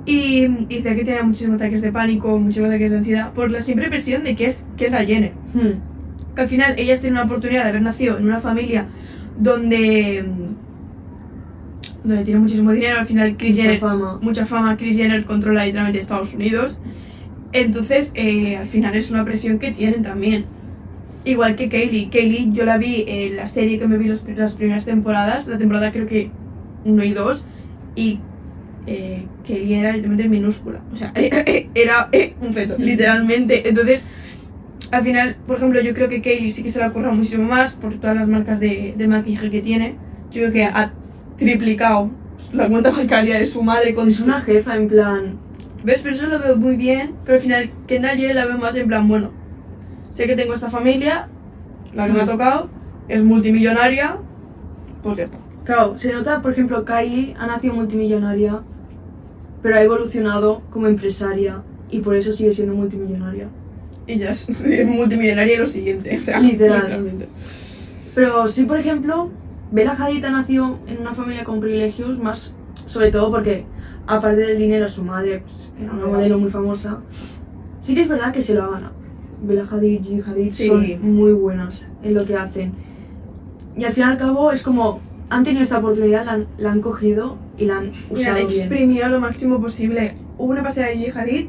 Y 0.07 0.47
dice 0.67 0.95
que 0.95 1.05
tiene 1.05 1.23
muchísimos 1.23 1.57
ataques 1.57 1.81
de 1.81 1.91
pánico, 1.91 2.39
muchísimos 2.39 2.69
ataques 2.69 2.91
de 2.91 2.99
ansiedad, 2.99 3.33
por 3.33 3.51
la 3.51 3.63
simple 3.63 3.89
presión 3.89 4.23
de 4.25 4.37
que 4.37 4.47
es, 4.47 4.67
que 4.77 4.87
es 4.87 4.93
la. 4.93 5.03
Hmm. 5.03 5.94
Que 6.35 6.43
al 6.43 6.49
final 6.49 6.75
ellas 6.79 7.01
tienen 7.01 7.19
una 7.19 7.27
oportunidad 7.27 7.63
de 7.65 7.69
haber 7.71 7.83
nacido 7.83 8.19
en 8.19 8.25
una 8.25 8.41
familia 8.41 8.87
donde. 9.39 10.25
donde 12.03 12.25
tiene 12.25 12.41
muchísimo 12.41 12.73
dinero. 12.73 12.99
Al 13.01 13.07
final, 13.07 13.37
Kris 13.37 13.53
Mucha 13.57 13.63
Jenner. 13.63 13.81
fama. 13.81 14.19
Mucha 14.21 14.47
fama, 14.47 14.77
Kris 14.77 14.97
Jenner 14.97 15.25
controla 15.25 15.65
literalmente 15.65 16.01
Estados 16.01 16.35
Unidos. 16.35 16.79
Entonces, 17.53 18.11
eh, 18.15 18.57
al 18.57 18.67
final 18.67 18.95
es 18.97 19.11
una 19.11 19.25
presión 19.25 19.59
que 19.59 19.71
tienen 19.71 20.03
también. 20.03 20.45
Igual 21.25 21.57
que 21.57 21.69
Kaylee. 21.69 22.11
Kaylee, 22.11 22.51
yo 22.53 22.65
la 22.67 22.77
vi 22.77 23.05
en 23.07 23.37
la 23.37 23.49
serie 23.49 23.79
que 23.79 23.87
me 23.87 23.97
vi 23.97 24.07
los- 24.09 24.25
las 24.37 24.55
primeras 24.55 24.85
temporadas, 24.85 25.47
la 25.47 25.57
temporada 25.57 25.91
creo 25.93 26.07
que 26.07 26.31
1 26.85 27.03
y 27.05 27.13
2, 27.15 27.47
y 27.97 28.21
eh, 28.87 29.25
Kaylee 29.47 29.79
era 29.81 29.93
literalmente 29.93 30.29
minúscula. 30.29 30.81
O 30.93 30.97
sea, 30.97 31.13
era 31.75 32.11
un 32.43 32.53
feto, 32.53 32.75
literalmente. 32.79 33.67
Entonces, 33.69 34.05
al 34.91 35.03
final, 35.05 35.37
por 35.47 35.57
ejemplo, 35.57 35.81
yo 35.81 35.95
creo 35.95 36.09
que 36.09 36.21
Kaylee 36.23 36.53
sí 36.53 36.63
que 36.63 36.71
se 36.71 36.79
la 36.81 36.89
ocurra 36.89 37.13
muchísimo 37.13 37.45
más 37.49 37.75
por 37.75 37.95
todas 37.99 38.17
las 38.17 38.29
marcas 38.29 38.61
de, 38.61 38.95
de 38.97 39.09
maquillaje 39.09 39.51
que 39.51 39.61
tiene. 39.61 39.97
Yo 40.31 40.43
creo 40.43 40.53
que 40.53 40.65
ha 40.65 40.93
triplicado 41.39 42.11
la 42.53 42.69
cuenta 42.69 42.91
bancaria 42.91 43.39
de 43.39 43.47
su 43.47 43.63
madre 43.63 43.95
con 43.95 44.09
Es 44.09 44.17
su- 44.17 44.25
una 44.25 44.41
jefa, 44.41 44.77
en 44.77 44.89
plan. 44.89 45.37
¿Ves? 45.85 46.01
Pero 46.03 46.17
eso 46.17 46.27
lo 46.27 46.39
veo 46.39 46.57
muy 46.57 46.77
bien. 46.77 47.15
Pero 47.25 47.37
al 47.37 47.43
final, 47.43 47.71
Kendall 47.87 48.17
Jenner 48.17 48.35
la 48.37 48.47
veo 48.47 48.59
más 48.59 48.75
en 48.77 48.87
plan, 48.89 49.07
bueno, 49.09 49.31
sé 50.11 50.27
que 50.27 50.35
tengo 50.37 50.55
esta 50.55 50.71
familia, 50.71 51.29
la 51.95 52.07
que 52.07 52.13
me 52.13 52.21
ha 52.23 52.27
tocado, 52.27 52.71
es 53.09 53.23
multimillonaria, 53.23 54.17
pues 55.03 55.19
ya 55.19 55.25
está. 55.25 55.39
Claro, 55.65 55.99
se 55.99 56.13
nota, 56.13 56.41
por 56.43 56.53
ejemplo, 56.53 56.85
Kylie 56.85 57.35
ha 57.39 57.47
nacido 57.47 57.75
multimillonaria, 57.75 58.61
pero 59.63 59.77
ha 59.77 59.83
evolucionado 59.83 60.63
como 60.71 60.87
empresaria 60.89 61.63
y 61.91 62.01
por 62.01 62.15
eso 62.17 62.33
sigue 62.33 62.53
siendo 62.53 62.75
multimillonaria. 62.75 63.49
Y 64.07 64.19
ya 64.19 64.31
es, 64.31 64.49
es 64.49 64.87
multimillonaria 64.89 65.55
y 65.55 65.59
lo 65.59 65.67
siguiente. 65.67 66.17
O 66.19 66.23
sea, 66.23 66.41
Literal. 66.41 66.81
literalmente. 66.83 67.29
Pero 68.15 68.47
sí, 68.49 68.65
por 68.65 68.79
ejemplo, 68.79 69.31
Bella 69.73 69.93
Hadid 69.99 70.25
ha 70.25 70.31
nacido 70.31 70.79
en 70.87 70.99
una 70.99 71.15
familia 71.15 71.45
con 71.45 71.61
privilegios, 71.61 72.19
más 72.19 72.55
sobre 72.87 73.11
todo 73.11 73.31
porque, 73.31 73.65
aparte 74.07 74.41
del 74.43 74.59
dinero, 74.59 74.89
su 74.89 75.03
madre 75.03 75.41
pues, 75.41 75.75
era 75.81 75.93
una 75.93 76.07
modelo 76.07 76.39
muy 76.39 76.51
famosa. 76.51 77.01
Sí 77.81 77.95
que 77.95 78.03
es 78.03 78.09
verdad 78.09 78.33
que 78.33 78.43
se 78.43 78.55
lo 78.55 78.65
ha 78.65 78.71
ganado. 78.71 78.93
Bella 79.43 79.67
Hadid, 79.71 80.03
Gigi 80.03 80.23
Hadid 80.27 80.53
Sí. 80.53 80.69
son 80.69 81.15
muy 81.15 81.33
buenas 81.33 81.87
en 82.03 82.15
lo 82.15 82.25
que 82.25 82.37
hacen. 82.37 82.73
Y 83.77 83.85
al 83.85 83.93
fin 83.93 84.05
y 84.05 84.07
al 84.07 84.17
cabo 84.17 84.53
es 84.53 84.63
como, 84.63 85.01
han 85.29 85.43
tenido 85.43 85.63
esta 85.63 85.79
oportunidad, 85.79 86.25
la 86.25 86.33
han, 86.35 86.47
la 86.59 86.71
han 86.73 86.81
cogido 86.81 87.37
y 87.59 87.65
la 87.65 87.79
han 87.79 87.87
Y 87.87 87.91
la 87.91 88.13
usado 88.13 88.37
han 88.41 88.47
bien. 88.47 88.61
exprimido 88.61 89.09
lo 89.09 89.21
máximo 89.21 89.61
posible. 89.61 90.15
Hubo 90.39 90.53
una 90.53 90.63
pasada 90.63 90.89
de 90.89 91.11
Hadid 91.11 91.47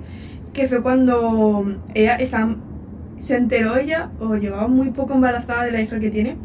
que 0.55 0.67
fue 0.67 0.81
cuando 0.81 1.75
ella 1.93 2.15
estaba, 2.15 2.55
se 3.19 3.35
enteró 3.35 3.77
ella 3.77 4.09
o 4.19 4.35
llevaba 4.35 4.67
muy 4.67 4.89
poco 4.91 5.13
embarazada 5.13 5.65
de 5.65 5.71
la 5.71 5.81
hija 5.81 5.99
que 5.99 6.09
tiene. 6.09 6.37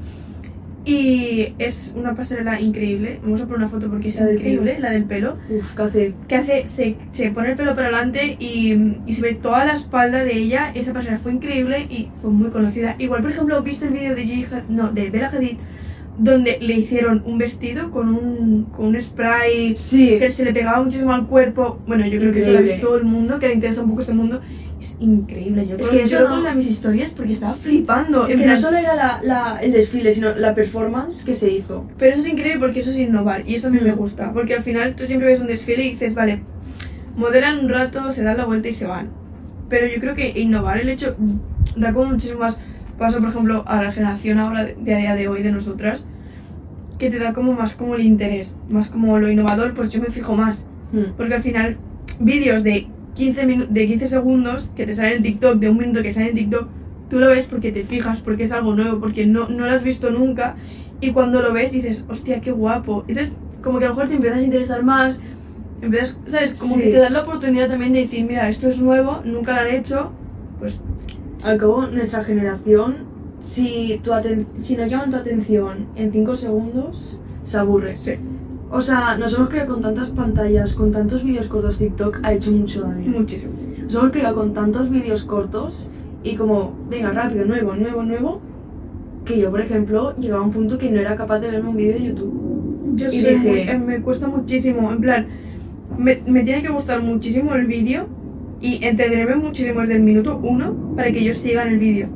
Y 0.84 1.54
es 1.58 1.94
una 1.96 2.16
pasarela 2.16 2.58
increíble. 2.60 3.20
Vamos 3.22 3.42
a 3.42 3.44
poner 3.44 3.58
una 3.58 3.68
foto 3.68 3.88
porque 3.90 4.08
es 4.08 4.20
La 4.20 4.32
increíble, 4.32 4.78
la 4.80 4.90
del 4.90 5.04
pelo. 5.04 5.36
Uf, 5.50 5.74
¿qué 5.76 5.82
hace? 5.82 6.14
que 6.26 6.36
hace, 6.36 6.66
se, 6.66 6.96
se 7.12 7.30
pone 7.30 7.50
el 7.50 7.56
pelo 7.56 7.74
para 7.74 7.88
adelante 7.88 8.36
y, 8.40 8.96
y 9.06 9.12
se 9.12 9.22
ve 9.22 9.34
toda 9.34 9.64
la 9.64 9.74
espalda 9.74 10.24
de 10.24 10.36
ella. 10.36 10.72
Esa 10.74 10.92
pasarela 10.92 11.18
fue 11.18 11.32
increíble 11.32 11.86
y 11.88 12.08
fue 12.20 12.30
muy 12.30 12.50
conocida. 12.50 12.96
Igual, 12.98 13.20
por 13.22 13.30
ejemplo, 13.30 13.62
viste 13.62 13.86
el 13.86 13.92
vídeo 13.92 14.14
de 14.16 14.46
no, 14.70 14.90
de 14.90 15.10
Bella 15.10 15.28
Hadid, 15.28 15.58
donde 16.18 16.58
le 16.60 16.74
hicieron 16.74 17.22
un 17.24 17.38
vestido 17.38 17.90
con 17.90 18.08
un, 18.14 18.64
con 18.64 18.86
un 18.88 19.00
spray 19.02 19.74
Sí, 19.76 20.16
que 20.18 20.30
se 20.30 20.44
le 20.44 20.52
pegaba 20.52 20.82
muchísimo 20.82 21.12
al 21.12 21.26
cuerpo. 21.26 21.78
Bueno, 21.86 22.06
yo 22.06 22.18
creo 22.18 22.32
que 22.32 22.40
eso 22.40 22.52
lo 22.52 22.58
ha 22.58 22.60
Increíble. 22.60 22.72
visto 22.74 22.86
todo 22.88 22.96
el 22.98 23.04
mundo, 23.04 23.38
que 23.38 23.48
le 23.48 23.54
interesa 23.54 23.82
un 23.82 23.88
poco 23.90 24.02
este 24.02 24.12
mundo. 24.12 24.40
Es 24.80 24.96
increíble. 25.00 25.66
Yo, 25.66 25.76
Es 25.76 25.82
creo 25.82 25.90
que 25.90 25.96
que 25.98 26.02
eso 26.04 26.18
yo 26.20 26.28
lo 26.28 26.36
no- 26.40 26.48
en 26.48 26.56
mis 26.56 26.66
historias 26.66 27.12
porque 27.14 27.32
estaba 27.34 27.54
flipando. 27.54 28.26
es 28.26 28.34
en 28.34 28.40
que 28.40 28.46
no 28.46 28.52
plan- 28.52 28.62
solo 28.62 28.76
era 28.78 28.94
la- 28.94 29.20
la- 29.22 29.58
el 29.62 29.72
desfile, 29.72 30.12
sino 30.12 30.34
la 30.34 30.54
performance 30.54 31.22
que 31.24 31.34
se 31.34 31.50
hizo. 31.52 31.86
Pero 31.98 32.14
eso 32.14 32.22
es 32.22 32.28
increíble 32.32 32.58
porque 32.60 32.80
eso 32.80 32.90
es 32.90 32.98
innovar 32.98 33.46
y 33.48 33.54
eso 33.54 33.68
a 33.68 33.70
mí 33.70 33.78
me 33.82 33.92
Mm. 33.92 33.96
gusta. 33.96 34.32
Porque 34.32 34.54
al 34.54 34.62
final 34.62 34.94
tú 34.96 35.06
siempre 35.06 35.28
ves 35.28 35.40
un 35.40 35.46
desfile 35.48 35.84
y 35.84 35.90
dices, 35.90 36.14
vale, 36.14 36.42
modelan 37.16 37.60
un 37.60 37.68
rato, 37.68 38.12
se 38.12 38.22
dan 38.22 38.36
la 38.38 38.44
vuelta 38.46 38.68
y 38.68 38.72
se 38.74 38.86
van. 38.86 39.08
Pero 39.68 39.86
yo 39.86 40.00
creo 40.00 40.14
que 40.14 40.32
innovar 40.40 40.78
el 40.78 40.88
hecho 40.88 41.14
da 41.76 41.92
como 41.92 42.10
muchísimo 42.12 42.40
más 42.40 42.58
paso, 43.00 43.18
por 43.18 43.30
ejemplo, 43.30 43.64
a 43.66 43.82
la 43.82 43.90
generación 43.92 44.38
ahora 44.38 44.64
de, 44.64 44.76
de 44.80 44.94
a 44.94 44.98
día 44.98 45.14
de 45.16 45.26
hoy 45.26 45.42
de 45.42 45.50
nosotras, 45.50 46.06
que 46.98 47.10
te 47.10 47.18
da 47.18 47.32
como 47.32 47.54
más 47.54 47.74
como 47.74 47.94
el 47.96 48.02
interés, 48.02 48.56
más 48.68 48.90
como 48.90 49.18
lo 49.18 49.28
innovador, 49.30 49.72
pues 49.74 49.90
yo 49.90 50.00
me 50.00 50.08
fijo 50.10 50.36
más. 50.36 50.66
Hmm. 50.92 51.12
Porque 51.16 51.34
al 51.34 51.42
final, 51.42 51.78
vídeos 52.20 52.62
de 52.62 52.86
15, 53.14 53.46
minu- 53.46 53.68
de 53.68 53.86
15 53.88 54.06
segundos 54.06 54.70
que 54.76 54.84
te 54.86 54.94
salen 54.94 55.14
en 55.16 55.22
TikTok, 55.22 55.58
de 55.58 55.70
un 55.70 55.78
minuto 55.78 56.02
que 56.02 56.12
salen 56.12 56.28
en 56.30 56.34
TikTok, 56.36 56.68
tú 57.08 57.18
lo 57.18 57.26
ves 57.28 57.46
porque 57.46 57.72
te 57.72 57.84
fijas, 57.84 58.18
porque 58.20 58.44
es 58.44 58.52
algo 58.52 58.74
nuevo, 58.74 59.00
porque 59.00 59.26
no, 59.26 59.48
no 59.48 59.66
lo 59.66 59.72
has 59.72 59.82
visto 59.82 60.10
nunca. 60.10 60.56
Y 61.00 61.12
cuando 61.12 61.40
lo 61.40 61.52
ves 61.54 61.72
dices, 61.72 62.04
hostia, 62.08 62.40
qué 62.42 62.52
guapo. 62.52 63.04
Entonces, 63.08 63.34
como 63.62 63.78
que 63.78 63.86
a 63.86 63.88
lo 63.88 63.94
mejor 63.94 64.08
te 64.10 64.16
empiezas 64.16 64.40
a 64.40 64.42
interesar 64.42 64.82
más, 64.84 65.18
empiezas, 65.80 66.18
¿sabes? 66.26 66.52
Como 66.60 66.74
Sí. 66.74 66.82
que 66.82 66.90
te 66.90 66.98
das 66.98 67.10
la 67.12 67.22
oportunidad 67.22 67.68
también 67.68 67.94
de 67.94 68.00
decir, 68.02 68.26
mira, 68.26 68.46
esto 68.50 68.68
es 68.68 68.78
nuevo, 68.82 69.22
nunca 69.24 69.54
lo 69.54 69.60
han 69.62 69.74
hecho, 69.74 70.12
Al 71.44 71.56
cabo, 71.58 71.86
nuestra 71.86 72.22
generación, 72.24 72.96
si, 73.40 74.00
tu 74.04 74.10
aten- 74.12 74.46
si 74.60 74.76
no 74.76 74.86
llaman 74.86 75.10
tu 75.10 75.16
atención 75.16 75.86
en 75.96 76.12
5 76.12 76.36
segundos, 76.36 77.18
se 77.44 77.58
aburre. 77.58 77.96
sí, 77.96 78.12
O 78.70 78.80
sea, 78.80 79.16
nos 79.18 79.34
hemos 79.34 79.48
criado 79.48 79.72
con 79.74 79.82
tantas 79.82 80.10
pantallas, 80.10 80.74
con 80.74 80.92
tantos 80.92 81.24
vídeos 81.24 81.48
cortos 81.48 81.78
TikTok, 81.78 82.20
ha 82.22 82.32
hecho 82.34 82.52
mucho 82.52 82.82
daño. 82.82 83.10
muchísimo. 83.10 83.54
Nos 83.82 83.94
hemos 83.94 84.12
criado 84.12 84.36
con 84.36 84.52
tantos 84.52 84.88
vídeos 84.90 85.24
cortos 85.24 85.90
y 86.22 86.36
como, 86.36 86.74
venga, 86.88 87.10
rápido, 87.10 87.46
nuevo, 87.46 87.74
nuevo, 87.74 88.02
nuevo, 88.04 88.40
que 89.24 89.38
yo, 89.38 89.50
por 89.50 89.60
ejemplo, 89.60 90.14
llegaba 90.18 90.42
a 90.42 90.44
un 90.46 90.52
punto 90.52 90.78
que 90.78 90.90
no 90.90 91.00
era 91.00 91.16
capaz 91.16 91.40
de 91.40 91.50
verme 91.50 91.70
un 91.70 91.76
vídeo 91.76 91.94
de 91.94 92.04
YouTube. 92.04 92.94
Yo 92.96 93.08
Y 93.08 93.10
dije- 93.10 93.36
muy- 93.38 93.58
eh, 93.60 93.78
me 93.84 94.00
cuesta 94.02 94.28
muchísimo, 94.28 94.92
en 94.92 95.00
plan, 95.00 95.26
me, 95.98 96.22
me 96.26 96.42
tiene 96.44 96.62
que 96.62 96.68
gustar 96.68 97.02
muchísimo 97.02 97.54
el 97.54 97.66
vídeo 97.66 98.06
y 98.60 98.84
entretenerme 98.84 99.36
muchísimo 99.36 99.80
desde 99.80 99.96
el 99.96 100.02
minuto 100.02 100.38
uno 100.42 100.74
para 100.96 101.10
que 101.12 101.24
yo 101.24 101.32
siga 101.34 101.62
en 101.62 101.68
el 101.70 101.78
vídeo. 101.78 102.08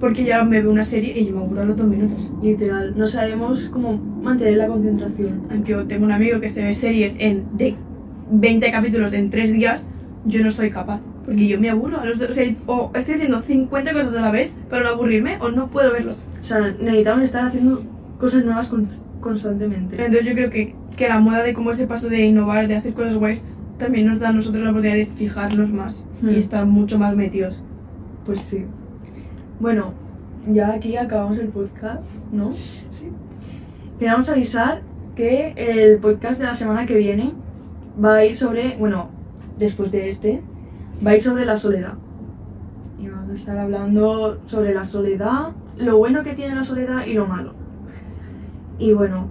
Porque 0.00 0.24
ya 0.24 0.44
me 0.44 0.60
veo 0.62 0.70
una 0.70 0.84
serie 0.84 1.18
y 1.18 1.26
yo 1.26 1.34
me 1.34 1.40
aburro 1.40 1.62
a 1.62 1.64
los 1.64 1.76
dos 1.76 1.86
minutos. 1.88 2.32
Literal, 2.42 2.94
no 2.96 3.06
sabemos 3.08 3.68
cómo 3.68 3.96
mantener 4.22 4.56
la 4.56 4.68
concentración. 4.68 5.42
Aunque 5.50 5.72
yo 5.72 5.84
tengo 5.86 6.04
un 6.04 6.12
amigo 6.12 6.38
que 6.40 6.48
se 6.48 6.62
ve 6.62 6.72
series 6.74 7.16
en, 7.18 7.44
de 7.56 7.74
20 8.30 8.70
capítulos 8.70 9.12
en 9.12 9.30
3 9.30 9.52
días, 9.52 9.86
yo 10.24 10.44
no 10.44 10.50
soy 10.50 10.70
capaz. 10.70 11.00
Porque 11.24 11.48
yo 11.48 11.60
me 11.60 11.68
aburro 11.68 12.00
a 12.00 12.04
los 12.04 12.20
dos. 12.20 12.30
O 12.30 12.32
sea, 12.32 12.44
o 12.66 12.92
estoy 12.94 13.14
haciendo 13.16 13.42
50 13.42 13.92
cosas 13.92 14.14
a 14.14 14.20
la 14.20 14.30
vez 14.30 14.54
para 14.70 14.84
no 14.84 14.90
aburrirme 14.90 15.36
o 15.40 15.50
no 15.50 15.66
puedo 15.68 15.92
verlo. 15.92 16.12
O 16.40 16.44
sea, 16.44 16.60
necesitamos 16.80 17.24
estar 17.24 17.46
haciendo 17.46 17.82
cosas 18.20 18.44
nuevas 18.44 18.72
cons- 18.72 19.02
constantemente. 19.18 19.96
Entonces 19.96 20.26
yo 20.28 20.34
creo 20.34 20.50
que, 20.50 20.76
que 20.96 21.08
la 21.08 21.18
moda 21.18 21.42
de 21.42 21.54
como 21.54 21.72
ese 21.72 21.88
paso 21.88 22.08
de 22.08 22.24
innovar, 22.24 22.68
de 22.68 22.76
hacer 22.76 22.92
cosas 22.94 23.16
guays, 23.16 23.42
también 23.78 24.06
nos 24.08 24.20
da 24.20 24.28
a 24.28 24.32
nosotros 24.32 24.62
la 24.64 24.70
oportunidad 24.70 24.96
de 24.96 25.06
fijarnos 25.06 25.70
más 25.70 26.04
Hmm. 26.20 26.30
y 26.30 26.36
estar 26.36 26.66
mucho 26.66 26.98
más 26.98 27.14
metidos. 27.14 27.62
Pues 28.26 28.40
sí. 28.40 28.64
Bueno, 29.60 29.92
ya 30.52 30.72
aquí 30.74 30.96
acabamos 30.96 31.38
el 31.38 31.48
podcast, 31.48 32.16
¿no? 32.32 32.52
Sí. 32.90 33.08
Queremos 33.98 34.28
avisar 34.28 34.82
que 35.14 35.54
el 35.56 35.98
podcast 35.98 36.38
de 36.38 36.46
la 36.46 36.54
semana 36.54 36.86
que 36.86 36.96
viene 36.96 37.32
va 38.02 38.16
a 38.16 38.24
ir 38.24 38.36
sobre, 38.36 38.76
bueno, 38.76 39.08
después 39.58 39.90
de 39.90 40.08
este, 40.08 40.42
va 41.04 41.12
a 41.12 41.14
ir 41.16 41.22
sobre 41.22 41.44
la 41.44 41.56
soledad. 41.56 41.94
Y 43.00 43.08
vamos 43.08 43.30
a 43.30 43.34
estar 43.34 43.58
hablando 43.58 44.40
sobre 44.46 44.74
la 44.74 44.84
soledad, 44.84 45.50
lo 45.76 45.98
bueno 45.98 46.22
que 46.24 46.34
tiene 46.34 46.54
la 46.54 46.64
soledad 46.64 47.06
y 47.06 47.14
lo 47.14 47.26
malo. 47.26 47.54
Y 48.78 48.92
bueno, 48.92 49.26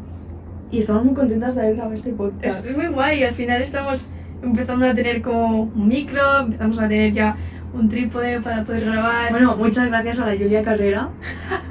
y 0.72 0.80
estamos 0.80 1.06
muy 1.06 1.14
contentas 1.14 1.56
de 1.56 1.62
haber 1.62 1.76
grabado 1.76 1.94
este 1.96 2.12
podcast. 2.12 2.66
Es 2.66 2.78
muy 2.78 2.88
guay, 2.88 3.24
al 3.24 3.34
final 3.34 3.62
estamos 3.62 4.10
empezando 4.44 4.86
a 4.86 4.94
tener 4.94 5.22
como 5.22 5.64
un 5.64 5.88
micro, 5.88 6.40
empezamos 6.40 6.80
a 6.80 6.88
tener 6.88 7.14
ya 7.14 7.36
un 7.74 7.90
trípode 7.90 8.40
para 8.42 8.64
poder 8.64 8.86
grabar. 8.86 9.30
Bueno, 9.32 9.56
muchas 9.58 9.88
gracias 9.88 10.20
a 10.20 10.26
la 10.28 10.38
Julia 10.38 10.64
Carrera, 10.64 11.10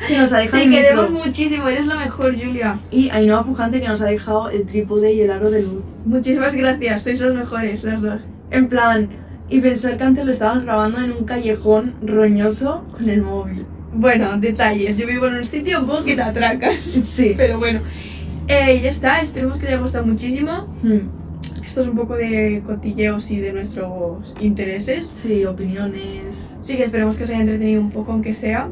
que 0.07 0.19
nos 0.19 0.33
ha 0.33 0.39
dejado 0.39 0.59
te 0.59 0.63
el 0.65 0.69
micro. 0.71 0.83
queremos 0.85 1.11
muchísimo, 1.11 1.69
eres 1.69 1.87
la 1.87 1.97
mejor, 1.97 2.35
Julia. 2.39 2.79
Y 2.91 3.09
Ainhoa 3.11 3.45
Pujante 3.45 3.81
que 3.81 3.89
nos 3.89 4.01
ha 4.03 4.07
dejado 4.07 4.51
el 4.51 4.67
trípode 4.67 5.13
y 5.13 5.23
el 5.23 5.31
aro 5.31 5.51
de 5.51 5.63
luz. 5.63 5.83
Muchísimas 6.05 6.55
gracias, 6.55 7.03
sois 7.03 7.21
las 7.21 7.35
mejores, 7.35 7.83
las 7.83 8.03
dos. 8.03 8.21
En 8.51 8.69
plan, 8.69 9.09
y 9.49 9.61
pensar 9.61 9.97
que 9.97 10.05
antes 10.05 10.25
lo 10.27 10.33
estábamos 10.33 10.65
grabando 10.65 10.99
en 11.01 11.13
un 11.13 11.25
callejón 11.25 11.95
roñoso 12.03 12.85
con 12.93 13.09
el 13.11 13.23
móvil. 13.23 13.67
Bueno, 13.93 14.37
detalles, 14.39 14.97
yo 14.99 15.07
vivo 15.07 15.27
en 15.27 15.37
un 15.37 15.45
sitio 15.45 15.81
un 15.81 15.87
poco 15.87 16.05
que 16.05 16.15
te 16.15 16.23
atracan, 16.23 16.75
Sí. 17.03 17.35
pero 17.37 17.59
bueno. 17.59 17.81
Eh, 18.49 18.79
ya 18.81 18.91
está, 18.91 19.21
esperemos 19.23 19.57
que 19.59 19.67
te 19.67 19.73
haya 19.73 19.83
gustado 19.83 20.07
muchísimo. 20.07 20.69
Hmm, 20.83 20.99
Esto 21.77 21.85
es 21.85 21.91
un 21.91 21.97
poco 21.99 22.17
de 22.17 22.63
cotilleos 22.65 23.31
y 23.31 23.39
de 23.39 23.53
nuestros 23.53 24.35
intereses. 24.41 25.09
Sí, 25.09 25.45
opiniones. 25.45 26.59
Sí 26.63 26.75
que 26.75 26.85
esperemos 26.85 27.17
que 27.17 27.25
os 27.25 27.29
haya 27.29 27.41
entretenido 27.41 27.83
un 27.83 27.91
poco, 27.91 28.13
aunque 28.13 28.33
sea. 28.33 28.71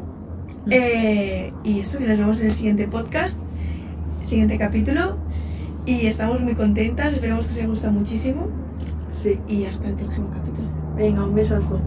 Eh, 0.71 1.53
y 1.63 1.81
eso, 1.81 1.99
que 1.99 2.07
nos 2.07 2.17
vemos 2.17 2.41
en 2.41 2.47
el 2.47 2.53
siguiente 2.55 2.87
podcast, 2.87 3.39
siguiente 4.23 4.57
capítulo. 4.57 5.17
Y 5.85 6.07
estamos 6.07 6.41
muy 6.41 6.55
contentas, 6.55 7.13
esperemos 7.13 7.45
que 7.45 7.51
os 7.51 7.57
haya 7.59 7.67
gustado 7.67 7.93
muchísimo. 7.93 8.47
Sí. 9.11 9.37
Y 9.47 9.65
hasta 9.65 9.87
el 9.87 9.93
próximo 9.93 10.31
capítulo. 10.33 10.67
Venga, 10.97 11.25
un 11.25 11.35
besazo. 11.35 11.79